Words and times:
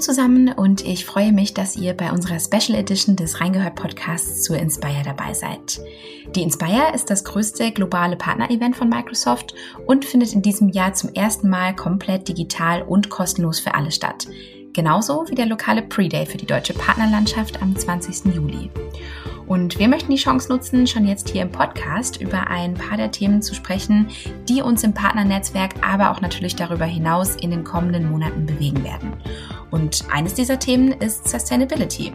Zusammen 0.00 0.52
und 0.52 0.84
ich 0.84 1.04
freue 1.04 1.32
mich, 1.32 1.54
dass 1.54 1.76
ihr 1.76 1.94
bei 1.94 2.12
unserer 2.12 2.38
Special 2.38 2.78
Edition 2.78 3.16
des 3.16 3.40
Reingehört 3.40 3.74
Podcasts 3.74 4.42
zur 4.42 4.56
Inspire 4.56 5.02
dabei 5.04 5.34
seid. 5.34 5.80
Die 6.34 6.42
Inspire 6.42 6.94
ist 6.94 7.10
das 7.10 7.24
größte 7.24 7.72
globale 7.72 8.16
Partner-Event 8.16 8.76
von 8.76 8.88
Microsoft 8.88 9.54
und 9.86 10.04
findet 10.04 10.34
in 10.34 10.42
diesem 10.42 10.68
Jahr 10.68 10.94
zum 10.94 11.12
ersten 11.14 11.48
Mal 11.48 11.74
komplett 11.74 12.28
digital 12.28 12.82
und 12.82 13.10
kostenlos 13.10 13.58
für 13.58 13.74
alle 13.74 13.90
statt. 13.90 14.26
Genauso 14.72 15.24
wie 15.28 15.34
der 15.34 15.46
lokale 15.46 15.82
Pre-Day 15.82 16.26
für 16.26 16.38
die 16.38 16.46
deutsche 16.46 16.74
Partnerlandschaft 16.74 17.62
am 17.62 17.74
20. 17.74 18.34
Juli. 18.34 18.70
Und 19.46 19.78
wir 19.78 19.88
möchten 19.88 20.10
die 20.10 20.18
Chance 20.18 20.50
nutzen, 20.50 20.86
schon 20.86 21.06
jetzt 21.06 21.28
hier 21.28 21.42
im 21.42 21.52
Podcast 21.52 22.20
über 22.20 22.48
ein 22.48 22.74
paar 22.74 22.96
der 22.96 23.12
Themen 23.12 23.42
zu 23.42 23.54
sprechen, 23.54 24.08
die 24.48 24.60
uns 24.60 24.82
im 24.82 24.92
Partnernetzwerk, 24.92 25.74
aber 25.86 26.10
auch 26.10 26.20
natürlich 26.20 26.56
darüber 26.56 26.84
hinaus 26.84 27.36
in 27.36 27.50
den 27.50 27.62
kommenden 27.62 28.10
Monaten 28.10 28.46
bewegen 28.46 28.82
werden. 28.82 29.12
Und 29.70 30.04
eines 30.10 30.34
dieser 30.34 30.58
Themen 30.58 30.92
ist 30.92 31.28
Sustainability. 31.28 32.12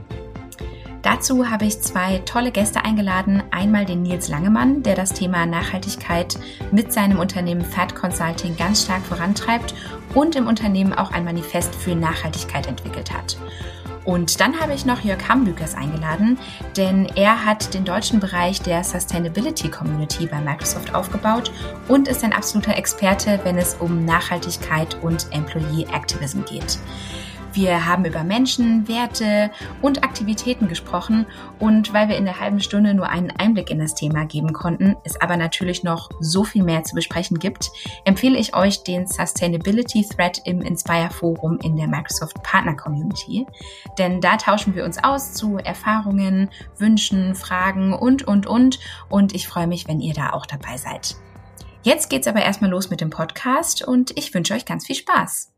Dazu 1.01 1.49
habe 1.49 1.65
ich 1.65 1.81
zwei 1.81 2.19
tolle 2.19 2.51
Gäste 2.51 2.85
eingeladen. 2.85 3.41
Einmal 3.49 3.85
den 3.85 4.03
Nils 4.03 4.27
Langemann, 4.27 4.83
der 4.83 4.95
das 4.95 5.13
Thema 5.13 5.45
Nachhaltigkeit 5.47 6.37
mit 6.71 6.93
seinem 6.93 7.19
Unternehmen 7.19 7.61
Fat 7.61 7.95
Consulting 7.95 8.55
ganz 8.55 8.83
stark 8.83 9.01
vorantreibt 9.03 9.73
und 10.13 10.35
im 10.35 10.47
Unternehmen 10.47 10.93
auch 10.93 11.11
ein 11.11 11.25
Manifest 11.25 11.73
für 11.73 11.95
Nachhaltigkeit 11.95 12.67
entwickelt 12.67 13.11
hat. 13.11 13.37
Und 14.03 14.39
dann 14.39 14.59
habe 14.59 14.73
ich 14.73 14.85
noch 14.85 15.01
Jörg 15.01 15.27
Hambükers 15.29 15.75
eingeladen, 15.75 16.39
denn 16.75 17.05
er 17.15 17.45
hat 17.45 17.73
den 17.73 17.85
deutschen 17.85 18.19
Bereich 18.19 18.61
der 18.61 18.83
Sustainability 18.83 19.69
Community 19.69 20.25
bei 20.25 20.41
Microsoft 20.41 20.95
aufgebaut 20.95 21.51
und 21.87 22.07
ist 22.07 22.23
ein 22.23 22.33
absoluter 22.33 22.75
Experte, 22.75 23.39
wenn 23.43 23.57
es 23.57 23.75
um 23.75 24.05
Nachhaltigkeit 24.05 24.97
und 25.01 25.27
Employee 25.31 25.85
Activism 25.93 26.41
geht. 26.45 26.79
Wir 27.53 27.85
haben 27.85 28.05
über 28.05 28.23
Menschen, 28.23 28.87
Werte 28.87 29.51
und 29.81 30.03
Aktivitäten 30.03 30.69
gesprochen 30.69 31.25
und 31.59 31.93
weil 31.93 32.07
wir 32.07 32.15
in 32.15 32.23
der 32.23 32.39
halben 32.39 32.61
Stunde 32.61 32.93
nur 32.93 33.09
einen 33.09 33.31
Einblick 33.31 33.69
in 33.69 33.79
das 33.79 33.93
Thema 33.93 34.25
geben 34.25 34.53
konnten, 34.53 34.95
es 35.03 35.19
aber 35.19 35.35
natürlich 35.35 35.83
noch 35.83 36.09
so 36.21 36.45
viel 36.45 36.63
mehr 36.63 36.83
zu 36.83 36.95
besprechen 36.95 37.39
gibt, 37.39 37.69
empfehle 38.05 38.37
ich 38.37 38.55
euch 38.55 38.83
den 38.83 39.05
Sustainability 39.05 40.07
Thread 40.07 40.41
im 40.45 40.61
Inspire 40.61 41.09
Forum 41.09 41.59
in 41.61 41.75
der 41.75 41.87
Microsoft 41.87 42.41
Partner 42.41 42.75
Community, 42.75 43.45
denn 43.97 44.21
da 44.21 44.37
tauschen 44.37 44.73
wir 44.73 44.85
uns 44.85 45.03
aus 45.03 45.33
zu 45.33 45.57
Erfahrungen, 45.57 46.49
Wünschen, 46.77 47.35
Fragen 47.35 47.93
und, 47.93 48.23
und, 48.23 48.47
und 48.47 48.79
und 49.09 49.35
ich 49.35 49.47
freue 49.47 49.67
mich, 49.67 49.87
wenn 49.87 49.99
ihr 49.99 50.13
da 50.13 50.31
auch 50.31 50.45
dabei 50.45 50.77
seid. 50.77 51.15
Jetzt 51.83 52.09
geht's 52.09 52.27
aber 52.27 52.43
erstmal 52.43 52.69
los 52.69 52.89
mit 52.89 53.01
dem 53.01 53.09
Podcast 53.09 53.85
und 53.85 54.17
ich 54.17 54.33
wünsche 54.33 54.53
euch 54.53 54.65
ganz 54.65 54.85
viel 54.85 54.95
Spaß. 54.95 55.50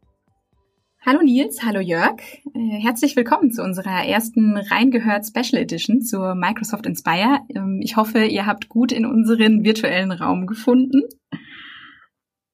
Hallo 1.05 1.21
Nils, 1.21 1.61
hallo 1.65 1.81
Jörg. 1.81 2.21
Äh, 2.55 2.81
herzlich 2.81 3.17
willkommen 3.17 3.51
zu 3.51 3.61
unserer 3.61 4.05
ersten 4.05 4.55
Reingehört 4.55 5.25
Special 5.25 5.61
Edition 5.61 5.99
zur 5.99 6.33
Microsoft 6.33 6.85
Inspire. 6.85 7.39
Ähm, 7.53 7.81
ich 7.83 7.97
hoffe, 7.97 8.23
ihr 8.23 8.45
habt 8.45 8.69
gut 8.69 8.93
in 8.93 9.05
unseren 9.05 9.65
virtuellen 9.65 10.13
Raum 10.13 10.47
gefunden. 10.47 11.01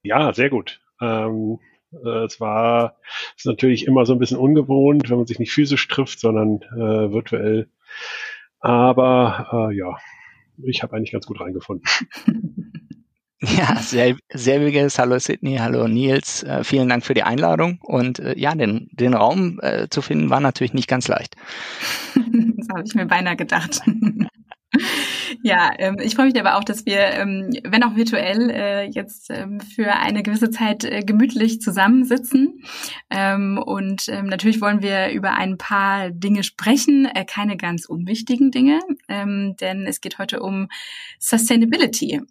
Ja, 0.02 0.34
sehr 0.34 0.50
gut. 0.50 0.82
Ähm, 1.00 1.60
äh, 1.92 2.26
es 2.26 2.40
war 2.40 2.98
es 3.36 3.44
ist 3.44 3.46
natürlich 3.46 3.86
immer 3.86 4.08
so 4.08 4.14
ein 4.14 4.20
bisschen 4.20 4.40
ungewohnt, 4.40 5.12
wenn 5.12 5.18
man 5.18 5.28
sich 5.28 5.38
nicht 5.38 5.52
physisch 5.52 5.88
trifft, 5.88 6.20
sondern 6.20 6.64
äh, 6.76 7.14
virtuell. 7.14 7.70
Aber 8.62 9.70
äh, 9.70 9.78
ja, 9.78 9.96
ich 10.64 10.82
habe 10.82 10.96
eigentlich 10.96 11.12
ganz 11.12 11.28
gut 11.28 11.40
reingefunden. 11.40 11.86
Ja, 13.42 13.78
sel 13.78 14.18
selbiges. 14.34 15.00
Hallo 15.00 15.18
Sydney, 15.18 15.58
hallo 15.58 15.88
Nils. 15.88 16.44
Äh, 16.44 16.66
vielen 16.66 16.90
Dank 16.90 17.06
für 17.06 17.14
die 17.14 17.24
Einladung. 17.24 17.80
Und 17.82 18.20
äh, 18.20 18.38
ja, 18.38 18.54
den, 18.54 18.90
den 18.92 19.14
Raum 19.14 19.60
äh, 19.62 19.88
zu 19.90 20.02
finden 20.02 20.30
war 20.30 20.42
natürlich 20.42 20.74
nicht 20.74 20.90
ganz 20.90 21.08
leicht. 21.08 21.38
das 22.16 22.68
habe 22.70 22.84
ich 22.86 22.96
mir 22.96 23.06
beinahe 23.06 23.38
gedacht. 23.38 23.82
Ja, 25.42 25.72
ähm, 25.78 25.98
ich 26.02 26.16
freue 26.16 26.26
mich 26.26 26.40
aber 26.40 26.58
auch, 26.58 26.64
dass 26.64 26.86
wir, 26.86 27.00
ähm, 27.00 27.50
wenn 27.64 27.84
auch 27.84 27.96
virtuell, 27.96 28.50
äh, 28.50 28.86
jetzt 28.90 29.30
ähm, 29.30 29.62
für 29.62 29.94
eine 29.94 30.22
gewisse 30.22 30.50
Zeit 30.50 30.84
äh, 30.84 31.02
gemütlich 31.02 31.62
zusammensitzen. 31.62 32.62
Ähm, 33.10 33.58
und 33.58 34.10
ähm, 34.10 34.26
natürlich 34.26 34.60
wollen 34.60 34.82
wir 34.82 35.12
über 35.12 35.36
ein 35.36 35.58
paar 35.58 36.10
Dinge 36.12 36.44
sprechen, 36.44 37.06
äh, 37.06 37.24
keine 37.24 37.56
ganz 37.56 37.86
unwichtigen 37.86 38.52
Dinge, 38.52 38.82
ähm, 39.08 39.56
denn 39.62 39.86
es 39.86 40.02
geht 40.02 40.18
heute 40.18 40.42
um 40.42 40.68
Sustainability. 41.20 42.22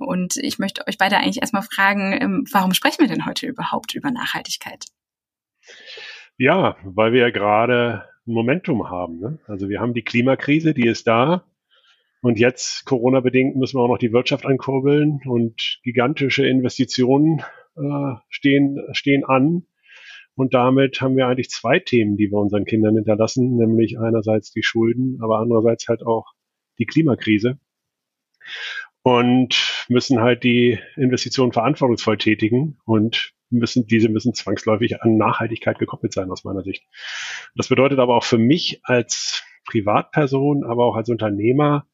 Und 0.00 0.36
ich 0.36 0.58
möchte 0.58 0.86
euch 0.86 0.98
beide 0.98 1.16
eigentlich 1.16 1.40
erstmal 1.40 1.62
fragen, 1.62 2.44
warum 2.52 2.74
sprechen 2.74 3.00
wir 3.00 3.08
denn 3.08 3.26
heute 3.26 3.46
überhaupt 3.46 3.94
über 3.94 4.10
Nachhaltigkeit? 4.10 4.86
Ja, 6.36 6.76
weil 6.82 7.12
wir 7.12 7.20
ja 7.20 7.30
gerade 7.30 8.04
Momentum 8.24 8.90
haben. 8.90 9.20
Ne? 9.20 9.38
Also 9.46 9.68
wir 9.68 9.80
haben 9.80 9.94
die 9.94 10.02
Klimakrise, 10.02 10.74
die 10.74 10.86
ist 10.86 11.06
da. 11.06 11.44
Und 12.22 12.38
jetzt, 12.38 12.84
Corona-bedingt, 12.84 13.56
müssen 13.56 13.78
wir 13.78 13.82
auch 13.82 13.88
noch 13.88 13.98
die 13.98 14.12
Wirtschaft 14.12 14.44
ankurbeln 14.44 15.20
und 15.24 15.80
gigantische 15.82 16.46
Investitionen 16.46 17.42
äh, 17.76 18.14
stehen, 18.28 18.78
stehen 18.92 19.24
an. 19.24 19.66
Und 20.34 20.54
damit 20.54 21.00
haben 21.00 21.16
wir 21.16 21.26
eigentlich 21.26 21.50
zwei 21.50 21.78
Themen, 21.78 22.16
die 22.16 22.30
wir 22.30 22.38
unseren 22.38 22.64
Kindern 22.64 22.94
hinterlassen, 22.94 23.56
nämlich 23.56 23.98
einerseits 23.98 24.52
die 24.52 24.62
Schulden, 24.62 25.18
aber 25.22 25.38
andererseits 25.38 25.88
halt 25.88 26.02
auch 26.04 26.32
die 26.78 26.86
Klimakrise. 26.86 27.58
Und 29.02 29.86
müssen 29.88 30.20
halt 30.20 30.44
die 30.44 30.78
Investitionen 30.96 31.52
verantwortungsvoll 31.52 32.18
tätigen 32.18 32.78
und 32.84 33.32
müssen, 33.48 33.86
diese 33.86 34.10
müssen 34.10 34.34
zwangsläufig 34.34 35.02
an 35.02 35.16
Nachhaltigkeit 35.16 35.78
gekoppelt 35.78 36.12
sein, 36.12 36.30
aus 36.30 36.44
meiner 36.44 36.62
Sicht. 36.62 36.84
Das 37.54 37.68
bedeutet 37.68 37.98
aber 37.98 38.16
auch 38.16 38.24
für 38.24 38.38
mich 38.38 38.80
als 38.82 39.42
Privatperson, 39.66 40.64
aber 40.64 40.84
auch 40.84 40.96
als 40.96 41.08
Unternehmer, 41.08 41.86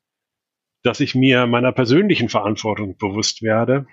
dass 0.86 1.00
ich 1.00 1.16
mir 1.16 1.46
meiner 1.46 1.72
persönlichen 1.72 2.28
Verantwortung 2.28 2.96
bewusst 2.96 3.42
werde 3.42 3.86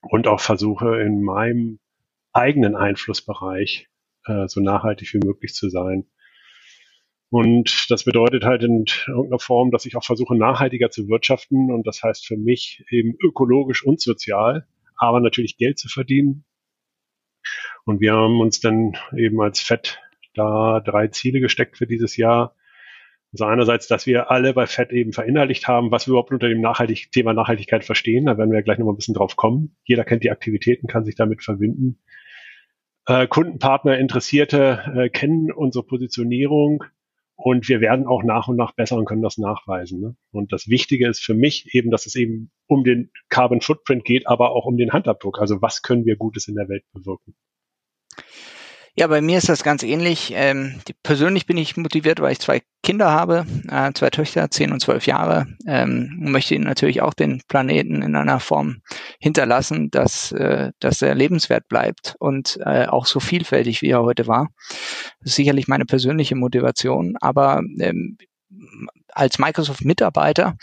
und 0.00 0.26
auch 0.26 0.40
versuche, 0.40 1.00
in 1.00 1.22
meinem 1.22 1.78
eigenen 2.32 2.74
Einflussbereich 2.74 3.88
äh, 4.24 4.48
so 4.48 4.60
nachhaltig 4.60 5.12
wie 5.12 5.26
möglich 5.26 5.52
zu 5.52 5.68
sein. 5.68 6.06
Und 7.28 7.86
das 7.90 8.04
bedeutet 8.04 8.44
halt 8.44 8.62
in 8.62 8.86
irgendeiner 9.06 9.38
Form, 9.38 9.70
dass 9.70 9.84
ich 9.84 9.94
auch 9.94 10.04
versuche, 10.04 10.36
nachhaltiger 10.36 10.90
zu 10.90 11.08
wirtschaften. 11.08 11.70
Und 11.70 11.86
das 11.86 12.02
heißt 12.02 12.26
für 12.26 12.36
mich 12.36 12.84
eben 12.88 13.14
ökologisch 13.22 13.84
und 13.84 14.00
sozial, 14.00 14.66
aber 14.96 15.20
natürlich 15.20 15.58
Geld 15.58 15.78
zu 15.78 15.88
verdienen. 15.88 16.44
Und 17.84 18.00
wir 18.00 18.14
haben 18.14 18.40
uns 18.40 18.60
dann 18.60 18.96
eben 19.16 19.40
als 19.40 19.60
FED 19.60 20.00
da 20.34 20.80
drei 20.80 21.08
Ziele 21.08 21.40
gesteckt 21.40 21.76
für 21.76 21.86
dieses 21.86 22.16
Jahr. 22.16 22.56
Also 23.32 23.44
einerseits, 23.44 23.86
dass 23.86 24.06
wir 24.06 24.30
alle 24.30 24.54
bei 24.54 24.66
FED 24.66 24.92
eben 24.92 25.12
verinnerlicht 25.12 25.68
haben, 25.68 25.92
was 25.92 26.06
wir 26.06 26.12
überhaupt 26.12 26.32
unter 26.32 26.48
dem 26.48 26.60
Nachhaltig 26.60 27.12
Thema 27.12 27.32
Nachhaltigkeit 27.32 27.84
verstehen. 27.84 28.26
Da 28.26 28.36
werden 28.36 28.50
wir 28.50 28.62
gleich 28.62 28.78
nochmal 28.78 28.94
ein 28.94 28.96
bisschen 28.96 29.14
drauf 29.14 29.36
kommen. 29.36 29.76
Jeder 29.84 30.04
kennt 30.04 30.24
die 30.24 30.30
Aktivitäten, 30.30 30.88
kann 30.88 31.04
sich 31.04 31.14
damit 31.14 31.42
verbinden. 31.44 32.00
Äh, 33.06 33.28
Kundenpartner, 33.28 33.98
Interessierte 33.98 34.82
äh, 34.94 35.08
kennen 35.10 35.52
unsere 35.52 35.84
Positionierung 35.84 36.84
und 37.36 37.68
wir 37.68 37.80
werden 37.80 38.06
auch 38.06 38.22
nach 38.22 38.48
und 38.48 38.56
nach 38.56 38.72
besser 38.72 38.96
und 38.96 39.06
können 39.06 39.22
das 39.22 39.38
nachweisen. 39.38 40.00
Ne? 40.00 40.16
Und 40.30 40.52
das 40.52 40.68
Wichtige 40.68 41.08
ist 41.08 41.22
für 41.22 41.34
mich 41.34 41.74
eben, 41.74 41.90
dass 41.90 42.06
es 42.06 42.14
eben 42.14 42.50
um 42.66 42.84
den 42.84 43.10
Carbon 43.28 43.60
Footprint 43.60 44.04
geht, 44.04 44.26
aber 44.26 44.50
auch 44.50 44.66
um 44.66 44.76
den 44.76 44.92
Handabdruck. 44.92 45.38
Also 45.40 45.62
was 45.62 45.82
können 45.82 46.04
wir 46.04 46.16
Gutes 46.16 46.48
in 46.48 46.56
der 46.56 46.68
Welt 46.68 46.84
bewirken? 46.92 47.34
Ja, 48.96 49.06
bei 49.06 49.20
mir 49.20 49.38
ist 49.38 49.48
das 49.48 49.62
ganz 49.62 49.82
ähnlich. 49.82 50.32
Ähm, 50.34 50.80
die, 50.88 50.94
persönlich 51.02 51.46
bin 51.46 51.56
ich 51.56 51.76
motiviert, 51.76 52.20
weil 52.20 52.32
ich 52.32 52.40
zwei 52.40 52.60
Kinder 52.82 53.10
habe, 53.10 53.46
äh, 53.70 53.92
zwei 53.92 54.10
Töchter, 54.10 54.50
zehn 54.50 54.72
und 54.72 54.80
zwölf 54.80 55.06
Jahre, 55.06 55.46
ähm, 55.66 56.16
möchte 56.18 56.54
ihnen 56.54 56.64
natürlich 56.64 57.00
auch 57.00 57.14
den 57.14 57.40
Planeten 57.46 58.02
in 58.02 58.16
einer 58.16 58.40
Form 58.40 58.82
hinterlassen, 59.20 59.90
dass, 59.90 60.32
äh, 60.32 60.72
dass 60.80 61.02
er 61.02 61.14
lebenswert 61.14 61.68
bleibt 61.68 62.16
und 62.18 62.58
äh, 62.64 62.86
auch 62.86 63.06
so 63.06 63.20
vielfältig, 63.20 63.80
wie 63.82 63.90
er 63.90 64.02
heute 64.02 64.26
war. 64.26 64.48
Das 65.20 65.30
ist 65.30 65.36
sicherlich 65.36 65.68
meine 65.68 65.84
persönliche 65.86 66.34
Motivation, 66.34 67.16
aber 67.20 67.62
ähm, 67.78 68.18
als 69.12 69.38
Microsoft-Mitarbeiter 69.38 70.56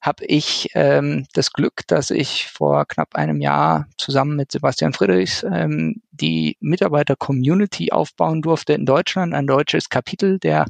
habe 0.00 0.24
ich 0.24 0.70
ähm, 0.74 1.26
das 1.32 1.52
Glück, 1.52 1.82
dass 1.86 2.10
ich 2.10 2.46
vor 2.46 2.86
knapp 2.86 3.14
einem 3.14 3.40
Jahr 3.40 3.86
zusammen 3.96 4.36
mit 4.36 4.52
Sebastian 4.52 4.92
Friedrichs 4.92 5.44
ähm, 5.44 6.02
die 6.10 6.56
Mitarbeiter-Community 6.60 7.92
aufbauen 7.92 8.42
durfte 8.42 8.72
in 8.72 8.86
Deutschland, 8.86 9.34
ein 9.34 9.46
deutsches 9.46 9.88
Kapitel 9.88 10.38
der 10.38 10.66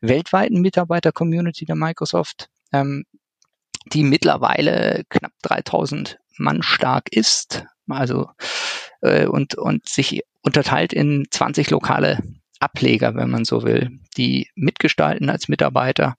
weltweiten 0.00 0.60
Mitarbeiter-Community 0.60 1.64
der 1.64 1.76
Microsoft, 1.76 2.48
ähm, 2.72 3.04
die 3.92 4.02
mittlerweile 4.02 5.04
knapp 5.08 5.32
3000 5.42 6.18
Mann 6.38 6.62
stark 6.62 7.12
ist, 7.12 7.64
also 7.88 8.30
äh, 9.00 9.26
und, 9.26 9.54
und 9.54 9.88
sich 9.88 10.22
unterteilt 10.42 10.92
in 10.92 11.26
20 11.30 11.70
lokale 11.70 12.22
Ableger, 12.58 13.14
wenn 13.14 13.30
man 13.30 13.44
so 13.44 13.62
will, 13.62 13.98
die 14.16 14.48
mitgestalten 14.54 15.30
als 15.30 15.48
Mitarbeiter. 15.48 16.16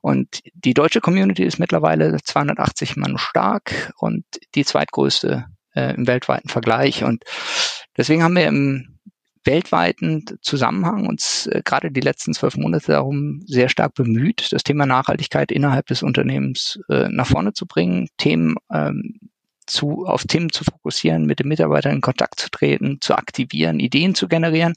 Und 0.00 0.40
die 0.54 0.74
deutsche 0.74 1.00
Community 1.00 1.44
ist 1.44 1.58
mittlerweile 1.58 2.16
280 2.22 2.96
Mann 2.96 3.18
stark 3.18 3.92
und 3.98 4.24
die 4.54 4.64
zweitgrößte 4.64 5.46
äh, 5.74 5.94
im 5.94 6.06
weltweiten 6.06 6.48
Vergleich. 6.48 7.04
Und 7.04 7.24
deswegen 7.96 8.22
haben 8.22 8.36
wir 8.36 8.46
im 8.46 8.98
weltweiten 9.44 10.24
Zusammenhang 10.42 11.06
uns 11.06 11.46
äh, 11.46 11.62
gerade 11.64 11.90
die 11.90 12.00
letzten 12.00 12.34
zwölf 12.34 12.56
Monate 12.56 12.92
darum 12.92 13.42
sehr 13.46 13.68
stark 13.68 13.94
bemüht, 13.94 14.52
das 14.52 14.64
Thema 14.64 14.86
Nachhaltigkeit 14.86 15.52
innerhalb 15.52 15.86
des 15.86 16.02
Unternehmens 16.02 16.80
äh, 16.88 17.08
nach 17.08 17.26
vorne 17.26 17.52
zu 17.52 17.66
bringen, 17.66 18.08
Themen 18.16 18.56
ähm, 18.72 19.20
zu, 19.66 20.04
auf 20.06 20.24
Themen 20.24 20.50
zu 20.50 20.64
fokussieren, 20.64 21.26
mit 21.26 21.40
den 21.40 21.48
Mitarbeitern 21.48 21.96
in 21.96 22.00
Kontakt 22.00 22.40
zu 22.40 22.50
treten, 22.50 22.98
zu 23.00 23.16
aktivieren, 23.16 23.80
Ideen 23.80 24.14
zu 24.14 24.28
generieren. 24.28 24.74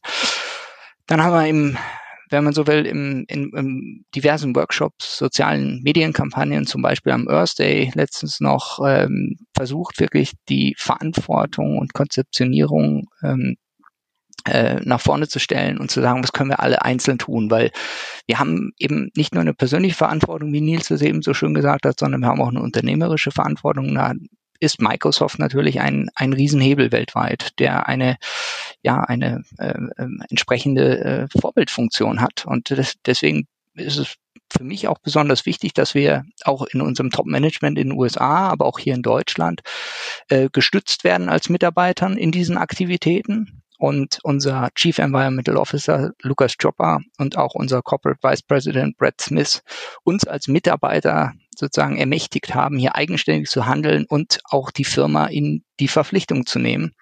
Dann 1.08 1.24
haben 1.24 1.34
wir 1.34 1.48
im 1.48 1.78
wenn 2.30 2.44
man 2.44 2.54
so 2.54 2.68
will, 2.68 2.86
im, 2.86 3.26
in, 3.28 3.52
in 3.54 4.06
diversen 4.16 4.56
Workshops, 4.56 5.18
sozialen 5.18 5.81
Medienkampagnen, 5.84 6.66
zum 6.66 6.81
Beispiel 6.81 7.12
am 7.12 7.28
Earth 7.28 7.58
Day 7.60 7.92
letztens 7.96 8.40
noch 8.40 8.80
ähm, 8.86 9.38
versucht, 9.56 10.00
wirklich 10.00 10.34
die 10.48 10.76
Verantwortung 10.78 11.78
und 11.78 11.94
Konzeptionierung 11.94 13.08
ähm, 13.24 13.56
äh, 14.46 14.80
nach 14.84 15.02
vorne 15.02 15.28
zu 15.28 15.40
stellen 15.40 15.78
und 15.78 15.92
zu 15.92 16.02
sagen, 16.02 16.24
was 16.24 16.31
können 16.31 16.50
wir 16.50 16.62
alle 16.62 16.84
einzeln 16.84 17.18
tun, 17.18 17.52
weil 17.52 17.72
wir 18.26 18.40
haben 18.40 18.72
eben 18.78 19.10
nicht 19.16 19.34
nur 19.34 19.42
eine 19.42 19.54
persönliche 19.54 19.96
Verantwortung, 19.96 20.54
wie 20.54 20.62
Nils 20.62 20.92
es 20.92 21.02
eben 21.02 21.22
so 21.22 21.34
schön 21.34 21.54
gesagt 21.54 21.86
hat, 21.86 22.00
sondern 22.00 22.22
wir 22.22 22.28
haben 22.28 22.42
auch 22.42 22.50
eine 22.50 22.62
unternehmerische 22.62 23.31
Verantwortung. 23.31 23.94
Da 23.96 24.14
ist 24.60 24.82
Microsoft 24.82 25.40
natürlich 25.40 25.80
ein, 25.80 26.10
ein 26.16 26.34
Riesenhebel 26.34 26.92
weltweit, 26.92 27.60
der 27.60 27.88
eine, 27.88 28.18
ja, 28.82 29.02
eine 29.02 29.44
äh, 29.58 29.74
entsprechende 30.30 31.00
äh, 31.00 31.40
Vorbildfunktion 31.40 32.22
hat. 32.22 32.46
Und 32.46 32.72
das, 32.72 32.96
deswegen 33.06 33.48
ist 33.76 33.98
es 33.98 34.16
für 34.52 34.64
mich 34.64 34.88
auch 34.88 35.00
besonders 35.00 35.46
wichtig, 35.46 35.74
dass 35.74 35.94
wir 35.94 36.26
auch 36.44 36.64
in 36.64 36.82
unserem 36.82 37.12
Top-Management 37.12 37.78
in 37.78 37.90
den 37.90 37.98
USA, 37.98 38.50
aber 38.50 38.66
auch 38.66 38.80
hier 38.80 38.96
in 38.96 39.04
Deutschland 39.04 39.62
äh, 40.30 40.50
gestützt 40.52 41.04
werden 41.04 41.30
als 41.30 41.50
Mitarbeitern 41.50 42.18
in 42.18 42.32
diesen 42.32 42.58
Aktivitäten. 42.58 43.64
Und 43.78 44.20
unser 44.24 44.70
Chief 44.76 44.98
Environmental 44.98 45.56
Officer 45.56 46.12
Lukas 46.22 46.58
Chopper 46.58 47.00
und 47.18 47.38
auch 47.38 47.56
unser 47.56 47.82
Corporate 47.82 48.20
Vice 48.22 48.42
President 48.42 48.98
Brett 48.98 49.22
Smith 49.22 49.64
uns 50.04 50.28
als 50.28 50.50
Mitarbeiter 50.50 51.32
sozusagen 51.60 51.98
ermächtigt 51.98 52.56
haben, 52.56 52.78
hier 52.78 52.96
eigenständig 52.96 53.50
zu 53.50 53.66
handeln 53.66 54.06
und 54.08 54.40
auch 54.46 54.72
die 54.72 54.86
Firma 54.86 55.28
in 55.28 55.64
die 55.80 55.88
Verpflichtung 55.88 56.46
zu 56.46 56.60
nehmen. 56.60 56.94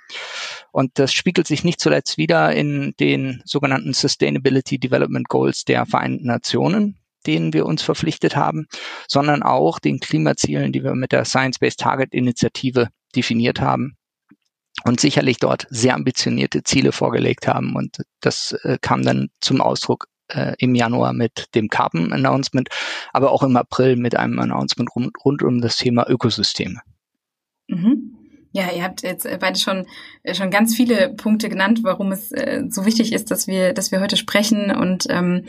Und 0.72 1.00
das 1.00 1.14
spiegelt 1.14 1.48
sich 1.48 1.64
nicht 1.64 1.80
zuletzt 1.80 2.18
wieder 2.18 2.54
in 2.54 2.94
den 3.00 3.42
sogenannten 3.46 3.94
Sustainability 3.94 4.80
Development 4.80 5.28
Goals 5.30 5.64
der 5.64 5.86
Vereinten 5.86 6.28
Nationen, 6.28 6.98
denen 7.26 7.54
wir 7.54 7.66
uns 7.66 7.84
verpflichtet 7.84 8.36
haben, 8.36 8.68
sondern 9.08 9.44
auch 9.44 9.80
den 9.80 10.00
Klimazielen, 10.00 10.72
die 10.72 10.84
wir 10.84 10.96
mit 10.96 11.12
der 11.12 11.26
Science-Based 11.26 11.80
Target 11.80 12.14
Initiative 12.14 12.90
definiert 13.16 13.62
haben 13.62 13.98
und 14.84 15.00
sicherlich 15.00 15.38
dort 15.38 15.68
sehr 15.70 15.96
ambitionierte 15.96 16.64
Ziele 16.64 16.92
vorgelegt 16.92 17.48
haben. 17.48 17.76
Und 17.76 17.98
das 18.22 18.54
äh, 18.64 18.78
kam 18.82 19.04
dann 19.04 19.30
zum 19.40 19.62
Ausdruck 19.62 20.08
äh, 20.30 20.56
im 20.60 20.76
Januar 20.76 21.14
mit 21.14 21.54
dem 21.56 21.70
Carbon 21.70 22.14
Announcement, 22.14 22.70
aber 23.14 23.32
auch 23.32 23.44
im 23.44 23.56
April 23.58 23.96
mit 23.96 24.16
einem 24.16 24.40
Announcement 24.40 24.96
rund, 24.96 25.14
rund 25.24 25.44
um 25.44 25.62
das 25.62 25.78
Thema 25.78 26.10
Ökosysteme. 26.10 26.82
Mhm. 27.68 28.07
Ja, 28.58 28.72
ihr 28.72 28.84
habt 28.84 29.04
jetzt 29.04 29.28
äh, 29.28 29.38
beide 29.40 29.60
schon 29.60 29.86
äh, 30.24 30.34
schon 30.34 30.50
ganz 30.50 30.76
viele 30.76 31.14
Punkte 31.14 31.48
genannt, 31.48 31.82
warum 31.84 32.12
es 32.12 32.32
äh, 32.32 32.64
so 32.70 32.88
wichtig 32.88 33.14
ist, 33.14 33.30
dass 33.30 33.46
wir 33.46 33.72
dass 33.72 33.92
wir 33.92 34.02
heute 34.02 34.18
sprechen 34.18 34.72
und 34.72 35.06
ähm, 35.12 35.46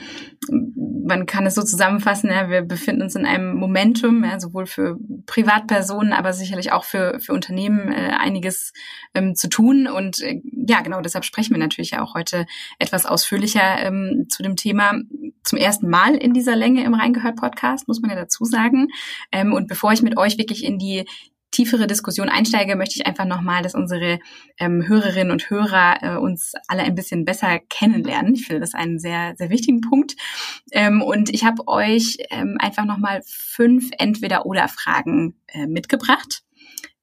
man 0.50 1.24
kann 1.24 1.46
es 1.46 1.54
so 1.54 1.62
zusammenfassen. 1.62 2.28
Ja, 2.28 2.50
wir 2.50 2.60
befinden 2.60 3.00
uns 3.00 3.16
in 3.16 3.24
einem 3.24 3.54
Momentum, 3.54 4.24
ja, 4.24 4.38
sowohl 4.38 4.66
für 4.66 4.98
Privatpersonen, 5.24 6.12
aber 6.12 6.34
sicherlich 6.34 6.70
auch 6.70 6.84
für 6.84 7.18
für 7.18 7.32
Unternehmen 7.32 7.90
äh, 7.90 8.12
einiges 8.18 8.74
ähm, 9.14 9.34
zu 9.34 9.48
tun 9.48 9.86
und 9.86 10.20
äh, 10.20 10.42
ja 10.52 10.82
genau 10.82 11.00
deshalb 11.00 11.24
sprechen 11.24 11.54
wir 11.54 11.60
natürlich 11.60 11.96
auch 11.96 12.12
heute 12.14 12.44
etwas 12.78 13.06
ausführlicher 13.06 13.78
ähm, 13.78 14.26
zu 14.28 14.42
dem 14.42 14.54
Thema 14.54 15.00
zum 15.44 15.58
ersten 15.58 15.88
Mal 15.88 16.14
in 16.14 16.34
dieser 16.34 16.56
Länge 16.56 16.84
im 16.84 16.92
Reingehört 16.92 17.36
Podcast 17.36 17.88
muss 17.88 18.02
man 18.02 18.10
ja 18.10 18.16
dazu 18.16 18.44
sagen. 18.44 18.88
Ähm, 19.32 19.54
und 19.54 19.66
bevor 19.66 19.94
ich 19.94 20.02
mit 20.02 20.18
euch 20.18 20.36
wirklich 20.36 20.62
in 20.62 20.78
die 20.78 21.06
tiefere 21.50 21.86
Diskussion 21.86 22.28
einsteige, 22.28 22.76
möchte 22.76 22.96
ich 22.96 23.06
einfach 23.06 23.24
nochmal, 23.24 23.62
dass 23.62 23.74
unsere 23.74 24.18
ähm, 24.58 24.86
Hörerinnen 24.86 25.32
und 25.32 25.50
Hörer 25.50 26.02
äh, 26.02 26.16
uns 26.16 26.52
alle 26.68 26.82
ein 26.82 26.94
bisschen 26.94 27.24
besser 27.24 27.58
kennenlernen. 27.68 28.34
Ich 28.34 28.46
finde 28.46 28.60
das 28.60 28.74
einen 28.74 28.98
sehr, 28.98 29.34
sehr 29.36 29.50
wichtigen 29.50 29.80
Punkt. 29.80 30.16
Ähm, 30.72 31.02
und 31.02 31.30
ich 31.30 31.44
habe 31.44 31.66
euch 31.66 32.18
ähm, 32.30 32.56
einfach 32.58 32.84
nochmal 32.84 33.22
fünf 33.26 33.90
Entweder-Oder-Fragen 33.98 35.34
äh, 35.48 35.66
mitgebracht 35.66 36.42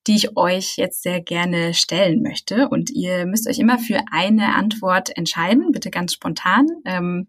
die 0.07 0.15
ich 0.15 0.37
euch 0.37 0.77
jetzt 0.77 1.01
sehr 1.01 1.19
gerne 1.19 1.73
stellen 1.73 2.21
möchte. 2.21 2.69
Und 2.69 2.91
ihr 2.91 3.25
müsst 3.25 3.49
euch 3.49 3.57
immer 3.57 3.79
für 3.79 4.01
eine 4.11 4.53
Antwort 4.53 5.15
entscheiden, 5.17 5.71
bitte 5.71 5.89
ganz 5.89 6.13
spontan. 6.13 6.67
Ähm, 6.85 7.27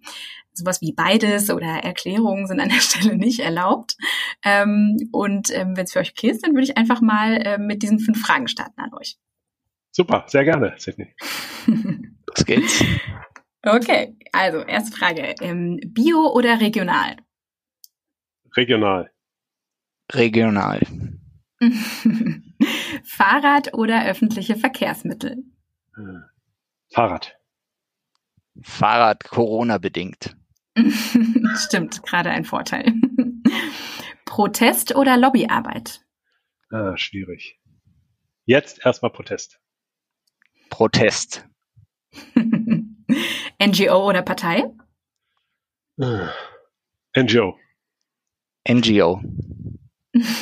sowas 0.57 0.81
wie 0.81 0.93
beides 0.93 1.51
oder 1.51 1.67
Erklärungen 1.67 2.47
sind 2.47 2.61
an 2.61 2.69
der 2.69 2.81
Stelle 2.81 3.17
nicht 3.17 3.41
erlaubt. 3.41 3.97
Ähm, 4.45 4.97
und 5.13 5.51
ähm, 5.51 5.77
wenn 5.77 5.85
es 5.85 5.93
für 5.93 6.01
euch 6.01 6.13
okay 6.13 6.31
ist, 6.31 6.45
dann 6.45 6.53
würde 6.53 6.65
ich 6.65 6.77
einfach 6.77 7.01
mal 7.01 7.37
äh, 7.37 7.59
mit 7.59 7.83
diesen 7.83 7.99
fünf 7.99 8.21
Fragen 8.21 8.49
starten 8.49 8.81
an 8.81 8.93
euch. 8.95 9.17
Super, 9.93 10.25
sehr 10.29 10.45
gerne, 10.45 10.75
Sydney. 10.77 11.15
Los 11.67 12.45
geht's. 12.45 12.85
Okay, 13.63 14.17
also 14.33 14.59
erste 14.59 14.97
Frage. 14.97 15.35
Ähm, 15.41 15.81
Bio 15.87 16.33
oder 16.33 16.61
regional? 16.61 17.17
Regional. 18.57 19.11
Regional. 20.13 20.81
Fahrrad 23.05 23.75
oder 23.75 24.07
öffentliche 24.07 24.57
Verkehrsmittel? 24.57 25.39
Äh, 25.97 26.21
Fahrrad. 26.93 27.37
Fahrrad 28.63 29.25
Corona 29.25 29.79
bedingt. 29.79 30.37
Stimmt, 31.57 32.03
gerade 32.03 32.31
ein 32.31 32.45
Vorteil. 32.45 32.93
Protest 34.25 34.95
oder 34.95 35.17
Lobbyarbeit? 35.17 36.03
Ah, 36.71 36.97
schwierig. 36.97 37.59
Jetzt 38.45 38.85
erstmal 38.85 39.13
Protest. 39.13 39.59
Protest. 40.69 41.47
NGO 43.63 44.09
oder 44.09 44.23
Partei? 44.23 44.65
Ah, 46.01 46.31
NGO. 47.17 47.59
NGO. 48.69 49.23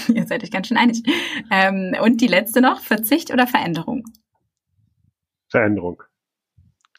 Ihr 0.08 0.26
seid 0.26 0.42
euch 0.42 0.50
ganz 0.50 0.68
schön 0.68 0.76
einig. 0.76 1.02
Ähm, 1.50 1.94
und 2.02 2.20
die 2.20 2.26
letzte 2.26 2.60
noch, 2.60 2.80
Verzicht 2.80 3.32
oder 3.32 3.46
Veränderung? 3.46 4.04
Veränderung. 5.48 6.02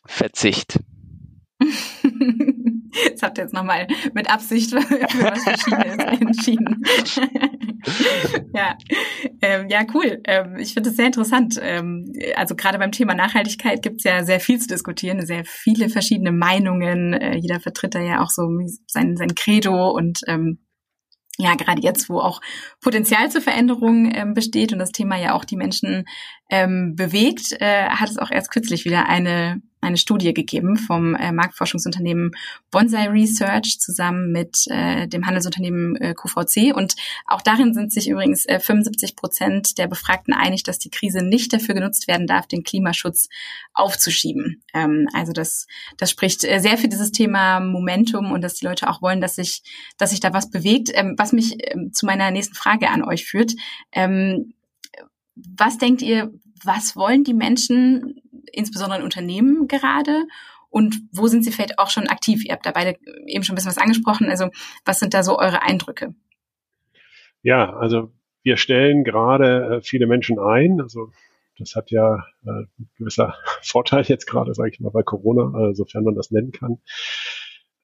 Verzicht. 0.06 0.80
Habt 3.26 3.40
ihr 3.40 3.46
jetzt 3.46 3.54
nochmal 3.54 3.88
mit 4.14 4.30
Absicht 4.30 4.70
für 4.70 4.80
was 4.80 5.44
Verschiedenes 5.44 5.98
entschieden. 6.22 6.84
ja. 8.54 8.78
Ähm, 9.42 9.68
ja, 9.68 9.84
cool. 9.96 10.22
Ähm, 10.26 10.58
ich 10.58 10.76
finde 10.76 10.92
es 10.92 10.96
sehr 10.96 11.08
interessant. 11.08 11.60
Ähm, 11.60 12.14
also 12.36 12.56
gerade 12.56 12.78
beim 12.78 12.92
Thema 12.92 13.16
Nachhaltigkeit 13.16 13.82
gibt 13.82 13.98
es 13.98 14.04
ja 14.04 14.24
sehr 14.24 14.40
viel 14.40 14.60
zu 14.60 14.68
diskutieren, 14.68 15.26
sehr 15.26 15.44
viele 15.44 15.90
verschiedene 15.90 16.32
Meinungen. 16.32 17.14
Äh, 17.14 17.38
jeder 17.38 17.60
vertritt 17.60 17.96
da 17.96 18.00
ja 18.00 18.22
auch 18.22 18.30
so 18.30 18.48
sein, 18.86 19.18
sein 19.18 19.34
Credo 19.34 19.90
und 19.90 20.20
ähm, 20.28 20.60
ja, 21.38 21.56
gerade 21.56 21.82
jetzt, 21.82 22.08
wo 22.08 22.20
auch 22.20 22.42
Potenzial 22.80 23.30
zur 23.30 23.42
Veränderung 23.42 24.10
ähm, 24.14 24.34
besteht 24.34 24.72
und 24.72 24.80
das 24.80 24.92
Thema 24.92 25.18
ja 25.18 25.34
auch 25.34 25.44
die 25.44 25.58
Menschen 25.58 26.06
ähm, 26.50 26.94
bewegt, 26.96 27.54
äh, 27.60 27.90
hat 27.90 28.10
es 28.10 28.18
auch 28.18 28.32
erst 28.32 28.52
kürzlich 28.52 28.86
wieder 28.86 29.10
eine 29.10 29.62
eine 29.82 29.98
Studie 29.98 30.34
gegeben 30.34 30.78
vom 30.78 31.16
äh, 31.16 31.32
Marktforschungsunternehmen 31.32 32.32
Bonsai 32.72 33.08
Research 33.08 33.80
zusammen 33.80 34.32
mit 34.32 34.66
äh, 34.68 35.08
dem 35.08 35.26
Handelsunternehmen 35.26 35.96
äh, 35.98 36.14
QVC. 36.14 36.76
Und 36.76 36.96
auch 37.26 37.42
darin 37.42 37.74
sind 37.74 37.92
sich 37.92 38.10
übrigens 38.10 38.46
äh, 38.46 38.60
75 38.60 39.16
Prozent 39.16 39.78
der 39.78 39.88
Befragten 39.88 40.34
einig, 40.34 40.64
dass 40.64 40.80
die 40.80 40.90
Krise 40.90 41.24
nicht 41.24 41.54
dafür 41.54 41.76
genutzt 41.76 42.08
werden 42.08 42.28
darf, 42.28 42.48
den 42.48 42.64
Klimaschutz 42.64 43.30
aufzuschieben. 43.74 44.64
Ähm, 44.74 45.08
also 45.14 45.34
das, 45.34 45.68
das 45.98 46.10
spricht 46.10 46.44
äh, 46.44 46.60
sehr 46.60 46.78
für 46.78 46.88
dieses 46.88 47.12
Thema 47.12 47.60
Momentum 47.60 48.32
und 48.32 48.42
dass 48.42 48.56
die 48.56 48.66
Leute 48.66 48.90
auch 48.90 49.02
wollen, 49.02 49.22
dass 49.22 49.36
sich, 49.36 49.62
dass 49.98 50.10
sich 50.10 50.20
da 50.20 50.34
was 50.34 50.50
bewegt. 50.50 50.90
Ähm, 50.94 51.16
was 51.18 51.32
mich 51.32 51.58
ähm, 51.72 51.94
zu 51.94 52.06
meiner 52.06 52.32
nächsten 52.32 52.56
Frage 52.56 52.90
an 52.90 53.04
euch 53.04 53.26
führt. 53.26 53.54
Ähm, 53.92 54.54
was 55.36 55.78
denkt 55.78 56.02
ihr, 56.02 56.32
was 56.64 56.96
wollen 56.96 57.24
die 57.24 57.34
Menschen 57.34 58.22
insbesondere 58.52 59.00
in 59.00 59.04
Unternehmen 59.04 59.68
gerade? 59.68 60.26
Und 60.70 61.02
wo 61.12 61.28
sind 61.28 61.44
Sie 61.44 61.52
vielleicht 61.52 61.80
auch 61.80 61.90
schon 61.90 62.08
aktiv? 62.08 62.44
Ihr 62.44 62.54
habt 62.54 62.66
da 62.66 62.72
beide 62.72 62.98
eben 63.28 63.44
schon 63.44 63.54
ein 63.54 63.56
bisschen 63.56 63.72
was 63.72 63.78
angesprochen. 63.78 64.30
Also 64.30 64.50
was 64.84 65.00
sind 65.00 65.14
da 65.14 65.24
so 65.24 65.40
eure 65.40 65.62
Eindrücke? 65.62 66.14
Ja, 67.44 67.76
also 67.78 68.12
wir 68.44 68.58
stellen 68.58 69.04
gerade 69.04 69.78
äh, 69.78 69.82
viele 69.82 70.08
Menschen 70.08 70.40
ein. 70.40 70.82
Also 70.82 71.12
das 71.58 71.76
hat 71.76 71.92
ja 71.92 72.26
äh, 72.46 72.50
ein 72.80 72.90
gewisser 72.98 73.36
Vorteil 73.62 74.04
jetzt 74.04 74.26
gerade, 74.26 74.54
sage 74.54 74.72
ich 74.72 74.80
mal, 74.80 74.90
bei 74.90 75.04
Corona, 75.04 75.70
äh, 75.70 75.74
sofern 75.76 76.04
man 76.04 76.16
das 76.16 76.32
nennen 76.32 76.52
kann. 76.52 76.80